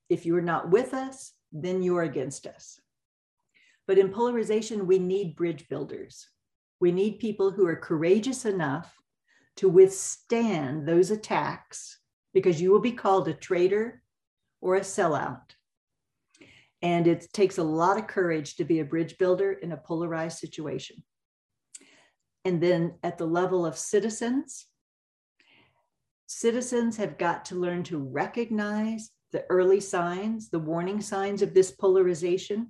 If 0.10 0.26
you're 0.26 0.42
not 0.42 0.70
with 0.70 0.94
us, 0.94 1.32
then 1.54 1.82
you're 1.82 2.04
against 2.04 2.46
us. 2.46 2.78
But 3.88 3.98
in 3.98 4.10
polarization, 4.10 4.86
we 4.86 5.00
need 5.00 5.38
bridge 5.38 5.70
builders. 5.70 6.28
We 6.82 6.92
need 6.92 7.20
people 7.20 7.52
who 7.52 7.66
are 7.68 7.78
courageous 7.78 8.44
enough 8.44 8.94
to 9.58 9.70
withstand 9.70 10.88
those 10.88 11.12
attacks 11.12 12.00
because 12.34 12.62
you 12.62 12.72
will 12.72 12.82
be 12.82 12.92
called 12.92 13.28
a 13.28 13.34
traitor 13.34 14.02
or 14.62 14.76
a 14.76 14.82
sellout. 14.82 15.42
And 16.82 17.08
it 17.08 17.32
takes 17.32 17.58
a 17.58 17.64
lot 17.64 17.98
of 17.98 18.08
courage 18.08 18.56
to 18.58 18.66
be 18.66 18.80
a 18.80 18.86
bridge 18.86 19.18
builder 19.18 19.54
in 19.54 19.72
a 19.72 19.78
polarized 19.78 20.40
situation. 20.40 21.04
And 22.46 22.62
then 22.62 22.96
at 23.04 23.18
the 23.18 23.26
level 23.26 23.66
of 23.66 23.78
citizens, 23.78 24.66
citizens 26.28 26.98
have 26.98 27.18
got 27.18 27.46
to 27.46 27.56
learn 27.56 27.84
to 27.84 27.98
recognize 27.98 29.12
the 29.32 29.46
early 29.50 29.80
signs, 29.80 30.50
the 30.50 30.60
warning 30.60 31.02
signs 31.02 31.42
of 31.42 31.54
this 31.54 31.72
polarization, 31.72 32.70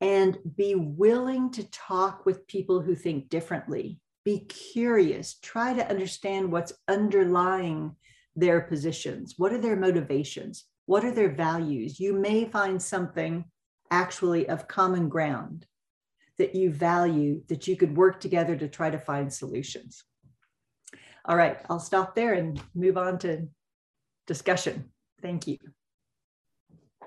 and 0.00 0.38
be 0.56 0.74
willing 0.74 1.50
to 1.52 1.68
talk 1.70 2.24
with 2.24 2.46
people 2.46 2.80
who 2.80 2.94
think 2.94 3.28
differently. 3.28 3.98
Be 4.24 4.40
curious, 4.40 5.34
try 5.42 5.72
to 5.72 5.88
understand 5.88 6.52
what's 6.52 6.72
underlying 6.88 7.96
their 8.36 8.60
positions. 8.60 9.34
What 9.38 9.52
are 9.52 9.58
their 9.58 9.76
motivations? 9.76 10.64
What 10.86 11.04
are 11.04 11.12
their 11.12 11.30
values? 11.30 11.98
You 11.98 12.12
may 12.12 12.44
find 12.44 12.80
something 12.80 13.44
actually 13.90 14.48
of 14.48 14.68
common 14.68 15.08
ground 15.08 15.66
that 16.38 16.54
you 16.54 16.70
value 16.70 17.42
that 17.48 17.66
you 17.66 17.76
could 17.76 17.96
work 17.96 18.20
together 18.20 18.56
to 18.56 18.68
try 18.68 18.90
to 18.90 18.98
find 18.98 19.32
solutions. 19.32 20.04
All 21.24 21.36
right, 21.36 21.58
I'll 21.68 21.80
stop 21.80 22.14
there 22.14 22.34
and 22.34 22.60
move 22.74 22.96
on 22.96 23.18
to 23.20 23.46
discussion. 24.26 24.90
Thank 25.20 25.46
you. 25.46 25.58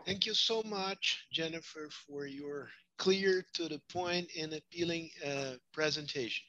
Thank 0.05 0.25
you 0.25 0.33
so 0.33 0.61
much, 0.63 1.25
Jennifer, 1.31 1.89
for 1.89 2.25
your 2.25 2.69
clear 2.97 3.43
to 3.53 3.67
the 3.67 3.81
point 3.91 4.29
and 4.39 4.53
appealing 4.53 5.09
uh, 5.25 5.53
presentation. 5.73 6.43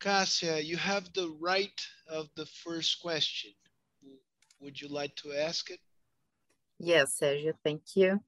Cassia, 0.00 0.60
you 0.60 0.76
have 0.76 1.12
the 1.14 1.34
right 1.40 1.80
of 2.08 2.28
the 2.36 2.46
first 2.46 3.00
question. 3.00 3.52
Would 4.60 4.80
you 4.80 4.88
like 4.88 5.14
to 5.16 5.32
ask 5.32 5.70
it? 5.70 5.80
Yes, 6.78 7.18
Sergio, 7.20 7.52
thank 7.64 7.82
you. 7.94 8.20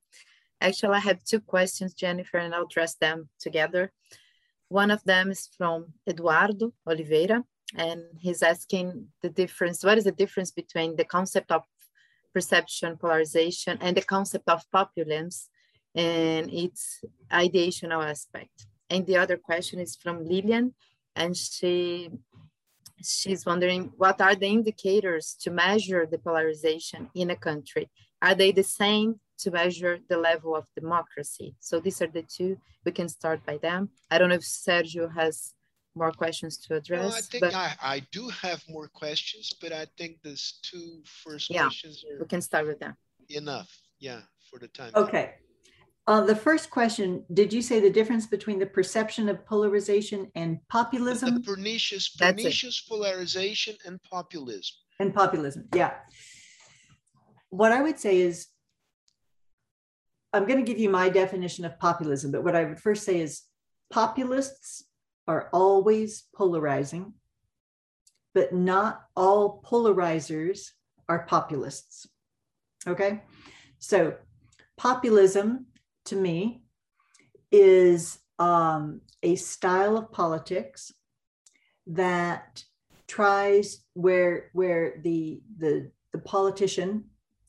Actually, 0.60 0.96
I 0.96 1.00
have 1.00 1.22
two 1.24 1.40
questions, 1.40 1.94
Jennifer, 1.94 2.38
and 2.38 2.54
I'll 2.54 2.64
address 2.64 2.94
them 2.94 3.28
together. 3.38 3.92
One 4.68 4.90
of 4.90 5.02
them 5.04 5.30
is 5.30 5.48
from 5.56 5.92
Eduardo 6.08 6.72
Oliveira, 6.86 7.44
and 7.76 8.02
he's 8.18 8.42
asking 8.42 9.08
the 9.22 9.28
difference, 9.28 9.84
what 9.84 9.98
is 9.98 10.04
the 10.04 10.12
difference 10.12 10.50
between 10.50 10.96
the 10.96 11.04
concept 11.04 11.52
of 11.52 11.62
perception 12.34 12.96
polarization 12.96 13.78
and 13.80 13.96
the 13.96 14.02
concept 14.02 14.48
of 14.48 14.62
populism 14.70 15.30
and 15.94 16.52
its 16.52 17.04
ideational 17.30 18.04
aspect? 18.04 18.66
And 18.90 19.06
the 19.06 19.16
other 19.18 19.36
question 19.36 19.78
is 19.80 19.96
from 19.96 20.26
Lillian, 20.26 20.74
and 21.16 21.36
she 21.36 22.10
she's 23.02 23.46
wondering 23.46 23.92
what 23.96 24.20
are 24.20 24.34
the 24.34 24.46
indicators 24.46 25.36
to 25.40 25.50
measure 25.50 26.04
the 26.04 26.18
polarization 26.18 27.08
in 27.14 27.30
a 27.30 27.36
country 27.36 27.88
are 28.20 28.34
they 28.34 28.52
the 28.52 28.64
same 28.64 29.20
to 29.38 29.50
measure 29.50 29.98
the 30.08 30.16
level 30.16 30.56
of 30.56 30.66
democracy? 30.74 31.54
So 31.60 31.80
these 31.80 32.02
are 32.02 32.08
the 32.08 32.22
two. 32.22 32.58
We 32.84 32.92
can 32.92 33.08
start 33.08 33.44
by 33.46 33.58
them. 33.58 33.90
I 34.10 34.18
don't 34.18 34.28
know 34.28 34.34
if 34.34 34.42
Sergio 34.42 35.14
has 35.14 35.54
more 35.94 36.12
questions 36.12 36.58
to 36.58 36.76
address. 36.76 37.10
No, 37.10 37.16
I 37.16 37.20
think 37.20 37.40
but... 37.42 37.54
I, 37.54 37.74
I 37.82 38.06
do 38.12 38.28
have 38.28 38.62
more 38.68 38.88
questions, 38.88 39.52
but 39.60 39.72
I 39.72 39.86
think 39.96 40.18
these 40.22 40.58
two 40.62 41.02
first 41.04 41.50
yeah, 41.50 41.62
questions 41.62 42.04
we 42.20 42.26
can 42.26 42.42
start 42.42 42.66
with 42.66 42.80
them. 42.80 42.96
Enough, 43.30 43.70
yeah, 44.00 44.20
for 44.50 44.58
the 44.58 44.68
time. 44.68 44.92
Okay. 44.94 45.34
Uh, 46.08 46.22
the 46.22 46.34
first 46.34 46.70
question, 46.70 47.22
did 47.34 47.52
you 47.52 47.60
say 47.60 47.80
the 47.80 47.90
difference 47.90 48.26
between 48.26 48.58
the 48.58 48.66
perception 48.66 49.28
of 49.28 49.44
polarization 49.44 50.30
and 50.34 50.58
populism? 50.68 51.34
The 51.34 51.40
pernicious, 51.40 52.08
pernicious 52.08 52.80
polarization 52.80 53.76
and 53.84 54.02
populism. 54.02 54.76
And 55.00 55.14
populism, 55.14 55.68
yeah 55.74 55.92
what 57.50 57.72
I 57.72 57.82
would 57.82 57.98
say 57.98 58.20
is, 58.20 58.48
I'm 60.32 60.46
going 60.46 60.62
to 60.62 60.70
give 60.70 60.78
you 60.78 60.90
my 60.90 61.08
definition 61.08 61.64
of 61.64 61.78
populism, 61.78 62.30
but 62.30 62.44
what 62.44 62.54
I 62.54 62.64
would 62.64 62.80
first 62.80 63.04
say 63.04 63.20
is 63.20 63.42
populists 63.90 64.84
are 65.26 65.48
always 65.52 66.24
polarizing, 66.34 67.14
but 68.34 68.52
not 68.52 69.02
all 69.16 69.62
polarizers 69.64 70.70
are 71.08 71.24
populists. 71.26 72.06
Okay. 72.86 73.22
So, 73.78 74.16
populism 74.76 75.66
to 76.08 76.16
me 76.16 76.62
is 77.50 78.18
um, 78.38 79.00
a 79.22 79.36
style 79.36 79.96
of 79.96 80.12
politics 80.12 80.92
that 81.86 82.62
tries 83.06 83.84
where 83.94 84.50
where 84.52 85.00
the 85.02 85.40
the 85.58 85.90
the 86.12 86.18
politician 86.18 87.04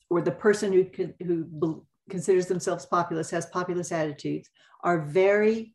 or 0.10 0.22
the 0.22 0.32
person 0.32 0.72
who 0.72 0.86
who 1.26 1.86
considers 2.10 2.48
themselves 2.48 2.86
populist 2.86 3.32
has 3.32 3.46
populist 3.48 3.92
attitudes 3.92 4.50
are 4.84 5.02
very 5.02 5.74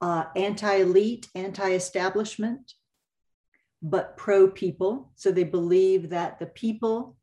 uh, 0.00 0.24
anti-elite, 0.34 1.28
anti-establishment, 1.34 2.74
but 3.82 4.16
pro-people. 4.16 5.10
So 5.14 5.30
they 5.30 5.44
believe 5.44 6.10
that 6.10 6.38
the 6.38 6.46
people 6.46 7.16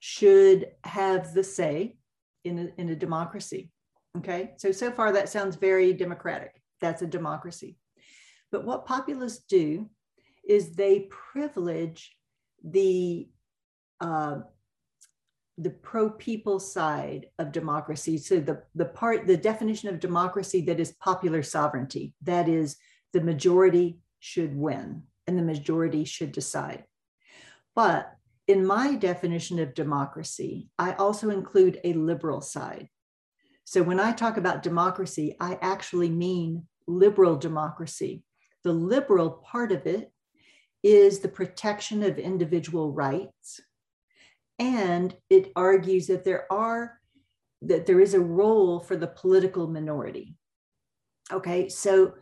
should 0.00 0.68
have 0.84 1.32
the 1.32 1.44
say 1.44 1.96
in 2.44 2.58
a, 2.58 2.80
in 2.80 2.88
a 2.90 2.96
democracy. 2.96 3.70
Okay, 4.18 4.52
so 4.56 4.72
so 4.72 4.90
far 4.90 5.12
that 5.12 5.28
sounds 5.28 5.56
very 5.56 5.92
democratic. 5.92 6.60
That's 6.80 7.02
a 7.02 7.06
democracy. 7.06 7.76
But 8.50 8.64
what 8.64 8.86
populists 8.86 9.44
do 9.48 9.88
is 10.46 10.74
they 10.74 11.08
privilege 11.32 12.14
the 12.62 13.28
uh, 14.00 14.40
the 15.58 15.70
pro 15.70 16.10
people 16.10 16.58
side 16.58 17.26
of 17.38 17.52
democracy. 17.52 18.18
So 18.18 18.40
the, 18.40 18.62
the 18.74 18.86
part, 18.86 19.26
the 19.26 19.36
definition 19.36 19.88
of 19.88 20.00
democracy 20.00 20.62
that 20.62 20.80
is 20.80 20.92
popular 20.92 21.42
sovereignty, 21.42 22.14
that 22.22 22.48
is 22.48 22.76
the 23.12 23.20
majority 23.20 23.98
should 24.18 24.56
win 24.56 25.02
and 25.26 25.38
the 25.38 25.42
majority 25.42 26.04
should 26.04 26.32
decide. 26.32 26.84
But 27.74 28.12
in 28.48 28.66
my 28.66 28.96
definition 28.96 29.58
of 29.58 29.74
democracy, 29.74 30.70
I 30.78 30.94
also 30.94 31.30
include 31.30 31.80
a 31.84 31.92
liberal 31.92 32.40
side. 32.40 32.88
So 33.72 33.82
when 33.82 33.98
I 33.98 34.12
talk 34.12 34.36
about 34.36 34.62
democracy, 34.62 35.34
I 35.40 35.58
actually 35.62 36.10
mean 36.10 36.66
liberal 36.86 37.36
democracy. 37.36 38.22
The 38.64 38.72
liberal 38.74 39.30
part 39.30 39.72
of 39.72 39.86
it 39.86 40.12
is 40.82 41.20
the 41.20 41.28
protection 41.28 42.02
of 42.02 42.18
individual 42.18 42.92
rights 42.92 43.62
and 44.58 45.16
it 45.30 45.52
argues 45.56 46.06
that 46.08 46.22
there 46.22 46.52
are 46.52 47.00
that 47.62 47.86
there 47.86 48.00
is 48.00 48.12
a 48.12 48.20
role 48.20 48.78
for 48.78 48.94
the 48.94 49.06
political 49.06 49.66
minority 49.66 50.34
okay 51.32 51.68
so 51.68 52.12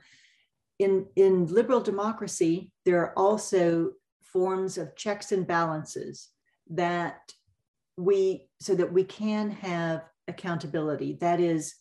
in 0.78 1.06
in 1.16 1.46
liberal 1.46 1.80
democracy 1.80 2.70
there 2.84 3.00
are 3.00 3.12
also 3.18 3.90
forms 4.20 4.78
of 4.78 4.94
checks 4.94 5.32
and 5.32 5.46
balances 5.46 6.28
that 6.68 7.32
we 7.96 8.46
so 8.60 8.74
that 8.74 8.92
we 8.92 9.02
can 9.02 9.50
have 9.50 10.02
accountability 10.30 11.18
that 11.20 11.40
is 11.40 11.74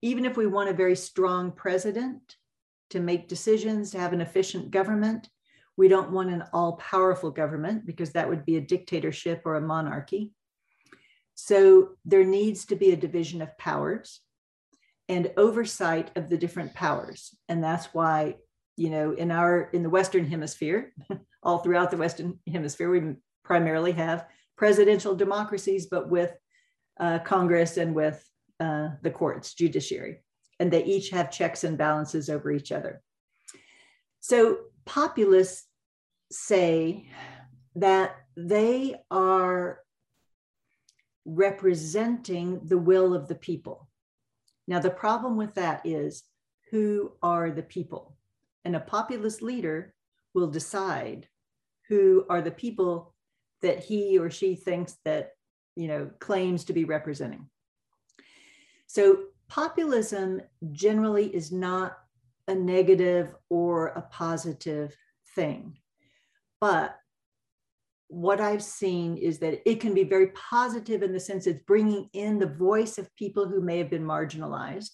even 0.00 0.24
if 0.24 0.36
we 0.36 0.46
want 0.46 0.70
a 0.70 0.74
very 0.74 0.96
strong 0.96 1.52
president 1.52 2.36
to 2.90 3.00
make 3.00 3.28
decisions 3.28 3.90
to 3.90 3.98
have 3.98 4.12
an 4.12 4.20
efficient 4.20 4.70
government 4.70 5.28
we 5.76 5.88
don't 5.88 6.10
want 6.10 6.30
an 6.30 6.44
all 6.52 6.74
powerful 6.74 7.30
government 7.30 7.86
because 7.86 8.12
that 8.12 8.28
would 8.28 8.44
be 8.44 8.56
a 8.56 8.60
dictatorship 8.60 9.42
or 9.44 9.56
a 9.56 9.60
monarchy. 9.60 10.32
So 11.34 11.90
there 12.04 12.24
needs 12.24 12.66
to 12.66 12.76
be 12.76 12.92
a 12.92 12.96
division 12.96 13.40
of 13.40 13.56
powers 13.58 14.20
and 15.08 15.32
oversight 15.36 16.10
of 16.16 16.28
the 16.28 16.36
different 16.36 16.74
powers. 16.74 17.34
And 17.48 17.64
that's 17.64 17.86
why, 17.86 18.36
you 18.76 18.90
know, 18.90 19.12
in 19.12 19.30
our 19.30 19.62
in 19.72 19.82
the 19.82 19.90
Western 19.90 20.26
Hemisphere, 20.26 20.92
all 21.42 21.58
throughout 21.58 21.90
the 21.90 21.96
Western 21.96 22.38
Hemisphere, 22.50 22.90
we 22.90 23.14
primarily 23.44 23.92
have 23.92 24.26
presidential 24.56 25.14
democracies, 25.14 25.86
but 25.86 26.08
with 26.08 26.32
uh, 26.98 27.18
Congress 27.20 27.76
and 27.76 27.94
with 27.94 28.24
uh, 28.60 28.90
the 29.02 29.10
courts, 29.10 29.54
judiciary, 29.54 30.22
and 30.60 30.70
they 30.70 30.84
each 30.84 31.10
have 31.10 31.30
checks 31.30 31.64
and 31.64 31.78
balances 31.78 32.28
over 32.28 32.50
each 32.52 32.72
other. 32.72 33.02
So 34.20 34.58
populists 34.84 35.66
say 36.30 37.08
that 37.76 38.16
they 38.36 38.96
are 39.10 39.80
representing 41.24 42.60
the 42.64 42.78
will 42.78 43.14
of 43.14 43.28
the 43.28 43.34
people. 43.34 43.88
Now, 44.66 44.78
the 44.78 44.90
problem 44.90 45.36
with 45.36 45.54
that 45.54 45.82
is 45.84 46.22
who 46.70 47.12
are 47.22 47.50
the 47.50 47.62
people. 47.62 48.16
And 48.64 48.76
a 48.76 48.80
populist 48.80 49.42
leader 49.42 49.94
will 50.34 50.48
decide 50.48 51.28
who 51.88 52.24
are 52.30 52.40
the 52.40 52.50
people 52.50 53.14
that 53.60 53.80
he 53.80 54.18
or 54.18 54.30
she 54.30 54.54
thinks 54.54 54.96
that, 55.04 55.31
you 55.76 55.88
know, 55.88 56.10
claims 56.18 56.64
to 56.64 56.72
be 56.72 56.84
representing. 56.84 57.48
So 58.86 59.24
populism 59.48 60.42
generally 60.72 61.26
is 61.26 61.52
not 61.52 61.96
a 62.48 62.54
negative 62.54 63.34
or 63.48 63.88
a 63.88 64.02
positive 64.02 64.96
thing. 65.34 65.78
But 66.60 66.96
what 68.08 68.40
I've 68.40 68.62
seen 68.62 69.16
is 69.16 69.38
that 69.38 69.68
it 69.68 69.80
can 69.80 69.94
be 69.94 70.04
very 70.04 70.28
positive 70.28 71.02
in 71.02 71.12
the 71.12 71.20
sense 71.20 71.46
it's 71.46 71.64
bringing 71.66 72.10
in 72.12 72.38
the 72.38 72.46
voice 72.46 72.98
of 72.98 73.14
people 73.16 73.48
who 73.48 73.62
may 73.62 73.78
have 73.78 73.88
been 73.88 74.04
marginalized 74.04 74.90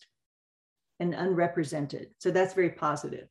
and 1.01 1.15
unrepresented. 1.15 2.11
So 2.19 2.31
that's 2.31 2.55
very 2.55 2.71
positive. 2.71 3.29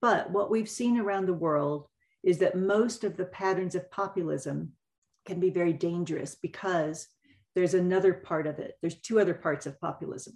But 0.00 0.30
what 0.30 0.50
we've 0.50 0.68
seen 0.68 0.98
around 0.98 1.26
the 1.26 1.32
world 1.32 1.86
is 2.24 2.38
that 2.38 2.56
most 2.56 3.04
of 3.04 3.16
the 3.16 3.26
patterns 3.26 3.76
of 3.76 3.90
populism 3.90 4.72
can 5.26 5.40
be 5.40 5.50
very 5.50 5.72
dangerous 5.72 6.34
because 6.34 7.08
there's 7.54 7.74
another 7.74 8.14
part 8.14 8.46
of 8.46 8.58
it. 8.58 8.76
There's 8.80 9.00
two 9.00 9.20
other 9.20 9.34
parts 9.34 9.66
of 9.66 9.80
populism. 9.80 10.34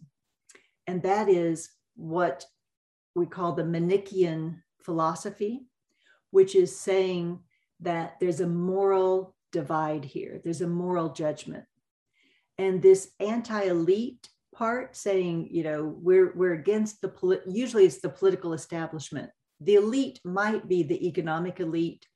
And 0.87 1.03
that 1.03 1.29
is 1.29 1.71
what 1.95 2.45
we 3.15 3.27
call 3.27 3.53
the 3.53 3.65
Manichaean 3.65 4.63
philosophy, 4.83 5.67
which 6.31 6.55
is 6.55 6.79
saying 6.79 7.41
that 7.81 8.17
there's 8.21 8.41
a 8.41 8.47
moral 8.47 9.35
divide 9.53 10.05
here, 10.05 10.41
there's 10.45 10.61
a 10.61 10.67
moral 10.67 11.13
judgment. 11.13 11.65
And 12.59 12.81
this 12.81 13.11
anti 13.21 13.63
elite 13.65 14.29
part 14.55 14.97
saying, 14.97 15.49
you 15.51 15.63
know, 15.63 15.95
we're, 15.99 16.33
we're 16.35 16.55
against 16.55 17.01
the, 17.01 17.09
polit- 17.09 17.43
usually 17.47 17.85
it's 17.85 18.01
the 18.01 18.09
political 18.09 18.55
establishment. 18.55 19.31
The 19.61 19.75
elite 19.75 20.21
might 20.25 20.67
be 20.69 20.83
the 20.83 21.07
economic 21.07 21.61
elite. 21.61 22.07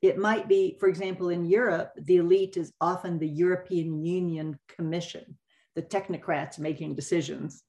It 0.00 0.18
might 0.18 0.48
be, 0.48 0.76
for 0.78 0.88
example, 0.88 1.28
in 1.28 1.44
Europe, 1.44 1.92
the 1.96 2.16
elite 2.18 2.56
is 2.56 2.72
often 2.80 3.18
the 3.18 3.28
European 3.28 4.04
Union 4.04 4.58
Commission, 4.68 5.36
the 5.74 5.82
technocrats 5.82 6.58
making 6.58 6.94
decisions. 6.94 7.64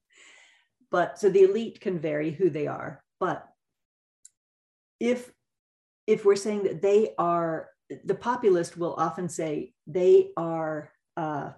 But 0.91 1.19
so 1.19 1.29
the 1.29 1.43
elite 1.43 1.81
can 1.81 1.99
vary 1.99 2.31
who 2.31 2.49
they 2.49 2.67
are. 2.67 3.03
But 3.19 3.47
if 4.99 5.31
if 6.07 6.25
we're 6.25 6.35
saying 6.35 6.63
that 6.63 6.81
they 6.81 7.13
are 7.17 7.69
the 8.03 8.15
populist 8.15 8.77
will 8.77 8.93
often 8.95 9.29
say 9.29 9.73
they 9.87 10.31
are 10.37 10.91
uh, 11.17 11.51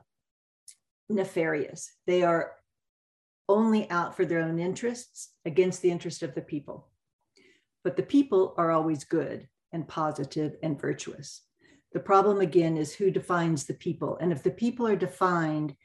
nefarious. 1.09 1.91
They 2.07 2.23
are 2.23 2.53
only 3.49 3.89
out 3.89 4.15
for 4.15 4.25
their 4.25 4.39
own 4.39 4.59
interests 4.59 5.29
against 5.45 5.81
the 5.81 5.91
interest 5.91 6.23
of 6.23 6.33
the 6.35 6.41
people. 6.41 6.87
But 7.83 7.97
the 7.97 8.03
people 8.03 8.53
are 8.57 8.71
always 8.71 9.03
good 9.03 9.47
and 9.73 9.87
positive 9.87 10.55
and 10.63 10.79
virtuous. 10.79 11.41
The 11.93 11.99
problem 11.99 12.39
again 12.39 12.77
is 12.77 12.93
who 12.93 13.11
defines 13.11 13.65
the 13.65 13.73
people. 13.73 14.17
And 14.21 14.31
if 14.31 14.43
the 14.43 14.51
people 14.51 14.87
are 14.87 14.95
defined, 14.95 15.75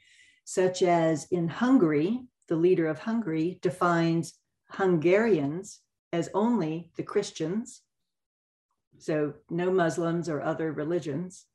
such 0.45 0.81
as 0.81 1.27
in 1.31 1.47
Hungary, 1.47 2.21
the 2.47 2.55
leader 2.55 2.87
of 2.87 2.99
Hungary 2.99 3.59
defines 3.61 4.33
Hungarians 4.71 5.81
as 6.13 6.29
only 6.33 6.91
the 6.95 7.03
Christians, 7.03 7.81
so 8.97 9.33
no 9.49 9.71
Muslims 9.71 10.29
or 10.29 10.41
other 10.41 10.71
religions, 10.71 11.45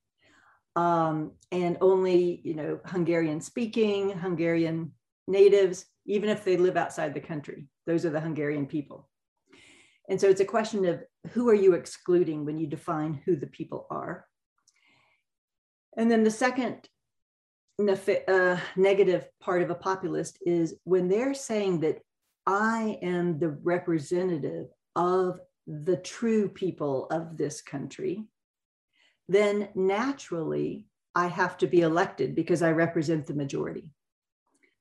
um, 0.77 1.33
and 1.51 1.77
only 1.81 2.41
you 2.45 2.55
know 2.55 2.81
Hungarian 2.85 3.41
speaking, 3.41 4.11
Hungarian 4.11 4.93
natives, 5.27 5.87
even 6.05 6.29
if 6.29 6.45
they 6.45 6.57
live 6.57 6.77
outside 6.77 7.15
the 7.15 7.21
country. 7.21 7.67
Those 7.87 8.05
are 8.05 8.11
the 8.11 8.21
Hungarian 8.21 8.67
people. 8.67 9.09
And 10.09 10.21
so 10.21 10.29
it's 10.29 10.41
a 10.41 10.45
question 10.45 10.85
of 10.85 11.03
who 11.31 11.49
are 11.49 11.55
you 11.55 11.75
excluding 11.75 12.45
when 12.45 12.59
you 12.59 12.67
define 12.67 13.21
who 13.25 13.37
the 13.37 13.47
people 13.47 13.87
are. 13.91 14.27
And 15.97 16.11
then 16.11 16.25
the 16.25 16.31
second 16.31 16.89
uh, 17.79 18.59
negative 18.77 19.29
part 19.41 19.63
of 19.63 19.71
a 19.71 19.75
populist 19.75 20.39
is 20.45 20.75
when 20.85 21.09
they're 21.09 21.35
saying 21.35 21.81
that 21.81 22.01
I 22.47 22.99
am 23.03 23.39
the 23.39 23.51
representative 23.51 24.67
of 24.97 25.41
the 25.67 25.97
true 25.97 26.49
people 26.49 27.07
of 27.11 27.37
this 27.37 27.63
country, 27.63 28.25
then 29.29 29.69
naturally 29.75 30.87
I 31.15 31.29
have 31.29 31.57
to 31.59 31.67
be 31.67 31.81
elected 31.81 32.35
because 32.35 32.63
I 32.63 32.73
represent 32.73 33.27
the 33.27 33.35
majority. 33.35 33.91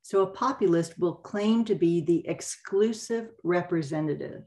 So 0.01 0.23
a 0.23 0.31
populist 0.31 0.97
will 0.97 1.15
claim 1.15 1.63
to 1.65 1.75
be 1.75 2.01
the 2.01 2.27
exclusive 2.27 3.29
representative 3.43 4.43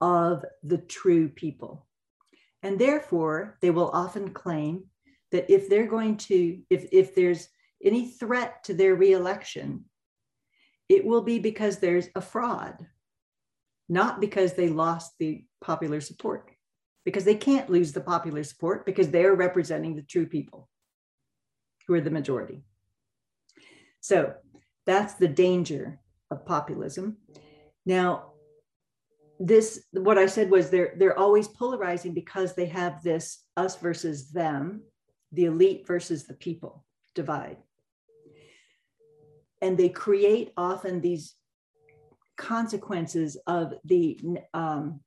of 0.00 0.44
the 0.62 0.78
true 0.78 1.28
people. 1.28 1.86
And 2.62 2.78
therefore, 2.78 3.58
they 3.60 3.70
will 3.70 3.90
often 3.90 4.30
claim 4.30 4.84
that 5.30 5.52
if 5.52 5.68
they're 5.68 5.86
going 5.86 6.16
to, 6.16 6.60
if, 6.70 6.86
if 6.92 7.14
there's 7.14 7.48
any 7.82 8.08
threat 8.08 8.64
to 8.64 8.74
their 8.74 8.94
reelection, 8.94 9.84
it 10.88 11.04
will 11.04 11.22
be 11.22 11.38
because 11.38 11.78
there's 11.78 12.08
a 12.14 12.20
fraud, 12.20 12.86
not 13.88 14.20
because 14.20 14.54
they 14.54 14.68
lost 14.68 15.12
the 15.18 15.44
popular 15.60 16.00
support, 16.00 16.50
because 17.04 17.24
they 17.24 17.34
can't 17.34 17.70
lose 17.70 17.92
the 17.92 18.00
popular 18.00 18.42
support 18.42 18.86
because 18.86 19.10
they're 19.10 19.34
representing 19.34 19.94
the 19.94 20.02
true 20.02 20.26
people 20.26 20.68
who 21.86 21.94
are 21.94 22.00
the 22.00 22.10
majority. 22.10 22.62
So 24.00 24.34
that's 24.86 25.14
the 25.14 25.28
danger 25.28 26.00
of 26.30 26.46
populism. 26.46 27.18
Now, 27.84 28.32
this 29.38 29.84
what 29.92 30.18
I 30.18 30.26
said 30.26 30.50
was 30.50 30.70
they're 30.70 30.94
they're 30.96 31.18
always 31.18 31.48
polarizing 31.48 32.12
because 32.12 32.54
they 32.54 32.66
have 32.66 33.02
this 33.02 33.44
us 33.56 33.76
versus 33.76 34.30
them, 34.30 34.82
the 35.32 35.44
elite 35.46 35.86
versus 35.86 36.26
the 36.26 36.34
people 36.34 36.84
divide 37.14 37.58
and 39.60 39.76
they 39.76 39.88
create 39.88 40.52
often 40.56 41.00
these 41.00 41.34
consequences 42.36 43.36
of 43.46 43.74
the 43.84 44.18
um, 44.54 45.00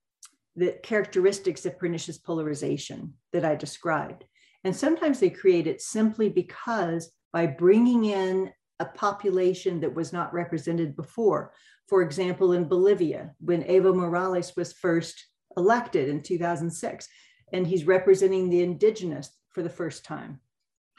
the 0.58 0.74
characteristics 0.84 1.66
of 1.66 1.80
pernicious 1.80 2.18
polarization 2.18 3.14
that 3.32 3.46
I 3.46 3.56
described. 3.56 4.26
And 4.66 4.76
sometimes 4.76 5.20
they 5.20 5.30
create 5.30 5.66
it 5.66 5.82
simply 5.82 6.28
because 6.28 7.10
by 7.32 7.48
bringing 7.48 8.06
in 8.06 8.52
a 8.80 8.86
population 8.86 9.80
that 9.80 9.96
was 9.96 10.12
not 10.12 10.34
represented 10.34 10.96
before. 10.96 11.54
For 11.92 12.02
example, 12.02 12.54
in 12.54 12.70
Bolivia, 12.70 13.36
when 13.42 13.66
Evo 13.66 13.94
Morales 13.94 14.56
was 14.56 14.72
first 14.72 15.28
elected 15.58 16.08
in 16.08 16.24
2006, 16.24 17.10
and 17.52 17.68
he's 17.68 17.84
representing 17.84 18.50
the 18.50 18.62
indigenous 18.62 19.30
for 19.50 19.62
the 19.62 19.70
first 19.70 20.06
time 20.06 20.40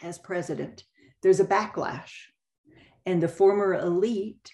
as 0.03 0.19
president, 0.19 0.85
there's 1.23 1.41
a 1.41 1.47
backlash 1.47 2.11
and 3.07 3.23
the 3.23 3.29
former 3.29 3.73
elite 3.73 4.53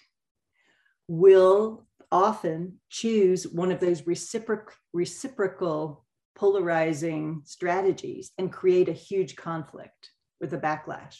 will 1.09 1.85
often 2.09 2.77
choose 2.89 3.45
one 3.45 3.69
of 3.69 3.81
those 3.81 4.03
reciproc- 4.03 4.71
reciprocal 4.93 6.05
polarizing 6.35 7.41
strategies 7.43 8.31
and 8.37 8.53
create 8.53 8.87
a 8.87 8.93
huge 8.93 9.35
conflict 9.35 10.11
with 10.39 10.53
a 10.53 10.57
backlash. 10.57 11.17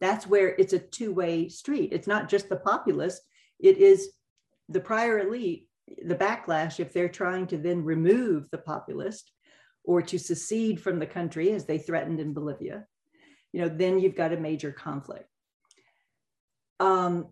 That's 0.00 0.28
where 0.28 0.50
it's 0.50 0.72
a 0.72 0.78
two 0.78 1.12
way 1.12 1.48
street. 1.48 1.92
It's 1.92 2.06
not 2.06 2.28
just 2.28 2.48
the 2.48 2.58
populace, 2.58 3.20
it 3.58 3.78
is 3.78 4.12
the 4.68 4.80
prior 4.80 5.18
elite, 5.20 5.68
the 6.04 6.14
backlash, 6.14 6.80
if 6.80 6.92
they're 6.92 7.08
trying 7.08 7.46
to 7.48 7.58
then 7.58 7.84
remove 7.84 8.50
the 8.50 8.58
populist 8.58 9.30
or 9.84 10.00
to 10.02 10.18
secede 10.18 10.80
from 10.80 10.98
the 10.98 11.06
country 11.06 11.52
as 11.52 11.64
they 11.64 11.78
threatened 11.78 12.20
in 12.20 12.32
Bolivia, 12.32 12.86
you 13.52 13.60
know, 13.60 13.68
then 13.68 13.98
you've 13.98 14.16
got 14.16 14.32
a 14.32 14.36
major 14.36 14.72
conflict. 14.72 15.28
Um, 16.80 17.28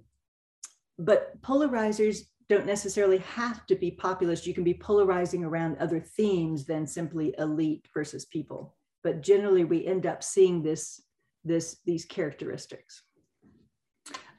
but 0.99 1.41
polarizers 1.43 2.20
don't 2.49 2.66
necessarily 2.66 3.18
have 3.18 3.64
to 3.66 3.76
be 3.76 3.93
populist. 3.93 4.47
You 4.47 4.55
can 4.55 4.64
be 4.64 4.74
polarizing 4.74 5.45
around 5.45 5.78
other 5.78 6.01
themes 6.01 6.66
than 6.66 6.87
simply 6.87 7.35
elite 7.39 7.87
versus 7.95 8.26
people. 8.26 8.76
But 9.03 9.22
generally, 9.22 9.64
we 9.64 9.87
end 9.87 10.05
up 10.05 10.22
seeing 10.22 10.62
this, 10.62 11.01
this 11.45 11.78
these 11.87 12.05
characteristics. 12.05 13.03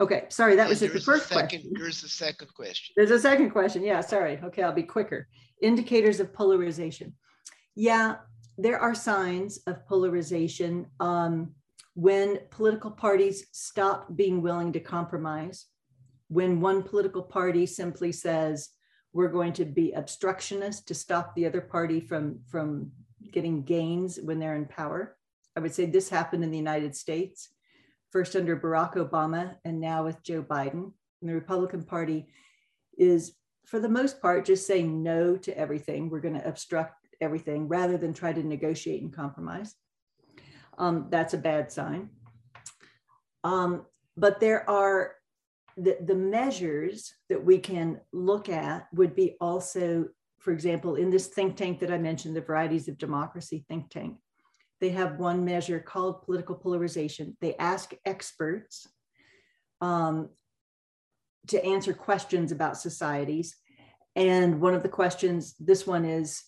Okay, 0.01 0.25
sorry, 0.29 0.55
that 0.55 0.67
was 0.67 0.79
just 0.79 0.93
the 0.93 0.99
first 0.99 1.29
second, 1.29 1.61
question. 1.61 1.73
There's 1.75 2.01
the 2.01 2.09
second 2.09 2.53
question. 2.55 2.93
There's 2.97 3.11
a 3.11 3.19
second 3.19 3.51
question. 3.51 3.83
Yeah, 3.83 4.01
sorry. 4.01 4.39
Okay, 4.43 4.63
I'll 4.63 4.73
be 4.73 4.81
quicker. 4.81 5.27
Indicators 5.61 6.19
of 6.19 6.33
polarization. 6.33 7.13
Yeah, 7.75 8.15
there 8.57 8.79
are 8.79 8.95
signs 8.95 9.59
of 9.67 9.85
polarization. 9.85 10.87
Um, 10.99 11.51
when 11.93 12.39
political 12.49 12.89
parties 12.89 13.45
stop 13.51 14.15
being 14.15 14.41
willing 14.41 14.73
to 14.73 14.79
compromise, 14.79 15.67
when 16.29 16.61
one 16.61 16.81
political 16.81 17.21
party 17.21 17.67
simply 17.67 18.11
says, 18.11 18.69
we're 19.13 19.27
going 19.27 19.53
to 19.53 19.65
be 19.65 19.91
obstructionist 19.91 20.87
to 20.87 20.95
stop 20.95 21.35
the 21.35 21.45
other 21.45 21.61
party 21.61 21.99
from, 21.99 22.39
from 22.49 22.91
getting 23.31 23.61
gains 23.61 24.19
when 24.19 24.39
they're 24.39 24.55
in 24.55 24.65
power. 24.65 25.15
I 25.55 25.59
would 25.59 25.75
say 25.75 25.85
this 25.85 26.09
happened 26.09 26.43
in 26.43 26.49
the 26.49 26.57
United 26.57 26.95
States, 26.95 27.49
first 28.11 28.35
under 28.35 28.57
Barack 28.57 28.95
Obama 28.95 29.55
and 29.65 29.79
now 29.79 30.03
with 30.03 30.21
Joe 30.23 30.43
Biden. 30.43 30.91
And 31.21 31.29
the 31.29 31.35
Republican 31.35 31.83
Party 31.83 32.27
is 32.97 33.33
for 33.65 33.79
the 33.79 33.89
most 33.89 34.21
part, 34.21 34.45
just 34.45 34.67
saying 34.67 35.01
no 35.01 35.37
to 35.37 35.57
everything. 35.57 36.09
We're 36.09 36.19
going 36.19 36.39
to 36.39 36.47
obstruct 36.47 37.07
everything 37.21 37.67
rather 37.67 37.97
than 37.97 38.13
try 38.13 38.33
to 38.33 38.43
negotiate 38.43 39.01
and 39.01 39.13
compromise. 39.13 39.75
Um, 40.77 41.07
that's 41.09 41.33
a 41.33 41.37
bad 41.37 41.71
sign. 41.71 42.09
Um, 43.43 43.85
but 44.17 44.39
there 44.39 44.69
are 44.69 45.13
the, 45.77 45.97
the 46.01 46.15
measures 46.15 47.13
that 47.29 47.43
we 47.43 47.59
can 47.59 48.01
look 48.11 48.49
at 48.49 48.87
would 48.93 49.15
be 49.15 49.35
also, 49.39 50.09
for 50.39 50.51
example, 50.51 50.95
in 50.95 51.09
this 51.09 51.27
think 51.27 51.55
tank 51.55 51.79
that 51.79 51.91
I 51.91 51.97
mentioned, 51.97 52.35
the 52.35 52.41
Varieties 52.41 52.87
of 52.87 52.97
Democracy 52.97 53.63
think 53.67 53.89
tank, 53.89 54.17
they 54.81 54.89
have 54.89 55.19
one 55.19 55.45
measure 55.45 55.79
called 55.79 56.23
political 56.23 56.55
polarization. 56.55 57.37
They 57.39 57.55
ask 57.55 57.93
experts 58.03 58.87
um, 59.79 60.29
to 61.47 61.63
answer 61.63 61.93
questions 61.93 62.51
about 62.51 62.77
societies. 62.77 63.55
And 64.15 64.59
one 64.59 64.73
of 64.73 64.83
the 64.83 64.89
questions, 64.89 65.55
this 65.59 65.85
one 65.85 66.03
is 66.03 66.43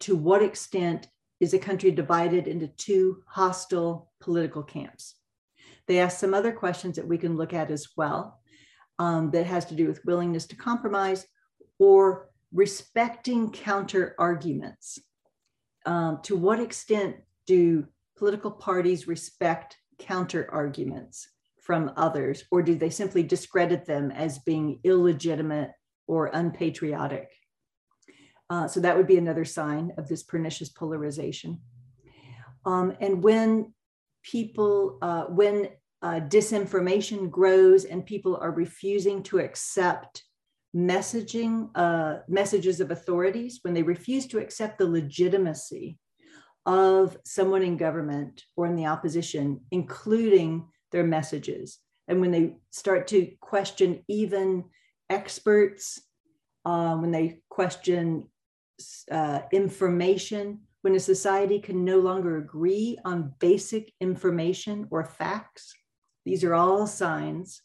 to 0.00 0.14
what 0.14 0.42
extent 0.42 1.08
is 1.40 1.54
a 1.54 1.58
country 1.58 1.90
divided 1.90 2.46
into 2.46 2.68
two 2.68 3.22
hostile 3.26 4.12
political 4.20 4.62
camps? 4.62 5.16
They 5.88 5.98
ask 5.98 6.18
some 6.18 6.34
other 6.34 6.52
questions 6.52 6.96
that 6.96 7.08
we 7.08 7.16
can 7.16 7.36
look 7.36 7.54
at 7.54 7.70
as 7.70 7.88
well 7.96 8.40
um, 8.98 9.30
that 9.30 9.46
has 9.46 9.64
to 9.66 9.74
do 9.74 9.88
with 9.88 10.04
willingness 10.04 10.46
to 10.48 10.56
compromise 10.56 11.26
or 11.78 12.28
respecting 12.52 13.50
counter 13.50 14.14
arguments. 14.18 14.98
Um, 15.86 16.20
to 16.24 16.36
what 16.36 16.60
extent 16.60 17.16
do 17.50 17.84
political 18.16 18.52
parties 18.52 19.08
respect 19.08 19.76
counter 19.98 20.48
arguments 20.52 21.28
from 21.58 21.90
others, 21.96 22.44
or 22.52 22.62
do 22.62 22.76
they 22.76 22.90
simply 22.90 23.24
discredit 23.24 23.84
them 23.86 24.12
as 24.12 24.38
being 24.50 24.78
illegitimate 24.84 25.72
or 26.06 26.30
unpatriotic? 26.32 27.28
Uh, 28.48 28.68
so 28.68 28.78
that 28.80 28.96
would 28.96 29.08
be 29.08 29.18
another 29.18 29.44
sign 29.44 29.92
of 29.98 30.06
this 30.08 30.22
pernicious 30.22 30.68
polarization. 30.68 31.60
Um, 32.64 32.96
and 33.00 33.22
when 33.22 33.74
people, 34.22 34.98
uh, 35.02 35.24
when 35.24 35.56
uh, 36.02 36.20
disinformation 36.36 37.30
grows 37.30 37.84
and 37.84 38.06
people 38.06 38.36
are 38.36 38.52
refusing 38.52 39.22
to 39.24 39.38
accept 39.38 40.24
messaging, 40.74 41.70
uh, 41.74 42.20
messages 42.28 42.80
of 42.80 42.92
authorities, 42.92 43.58
when 43.62 43.74
they 43.74 43.82
refuse 43.82 44.26
to 44.28 44.38
accept 44.38 44.78
the 44.78 44.86
legitimacy 44.86 45.98
of 46.66 47.16
someone 47.24 47.62
in 47.62 47.76
government 47.76 48.44
or 48.56 48.66
in 48.66 48.76
the 48.76 48.86
opposition, 48.86 49.60
including 49.70 50.68
their 50.92 51.04
messages, 51.04 51.78
and 52.10 52.20
when 52.20 52.32
they 52.32 52.56
start 52.70 53.06
to 53.06 53.30
question 53.40 54.02
even 54.08 54.64
experts, 55.08 56.02
uh, 56.64 56.96
when 56.96 57.12
they 57.12 57.40
question 57.48 58.26
uh, 59.10 59.40
information, 59.52 60.62
when 60.82 60.96
a 60.96 61.00
society 61.00 61.60
can 61.60 61.84
no 61.84 62.00
longer 62.00 62.38
agree 62.38 62.98
on 63.04 63.32
basic 63.38 63.92
information 64.00 64.88
or 64.90 65.04
facts, 65.04 65.72
these 66.24 66.42
are 66.42 66.54
all 66.54 66.84
signs 66.86 67.62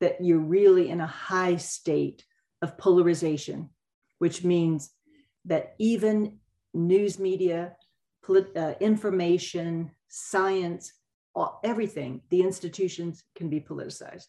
that 0.00 0.24
you're 0.24 0.38
really 0.38 0.88
in 0.88 1.02
a 1.02 1.06
high 1.06 1.56
state 1.56 2.24
of 2.62 2.78
polarization, 2.78 3.68
which 4.20 4.42
means 4.42 4.90
that 5.44 5.74
even 5.78 6.38
news 6.72 7.18
media, 7.18 7.76
uh, 8.56 8.74
information, 8.80 9.90
science, 10.08 10.92
all, 11.34 11.60
everything, 11.62 12.22
the 12.30 12.42
institutions 12.42 13.24
can 13.34 13.48
be 13.48 13.60
politicized. 13.60 14.28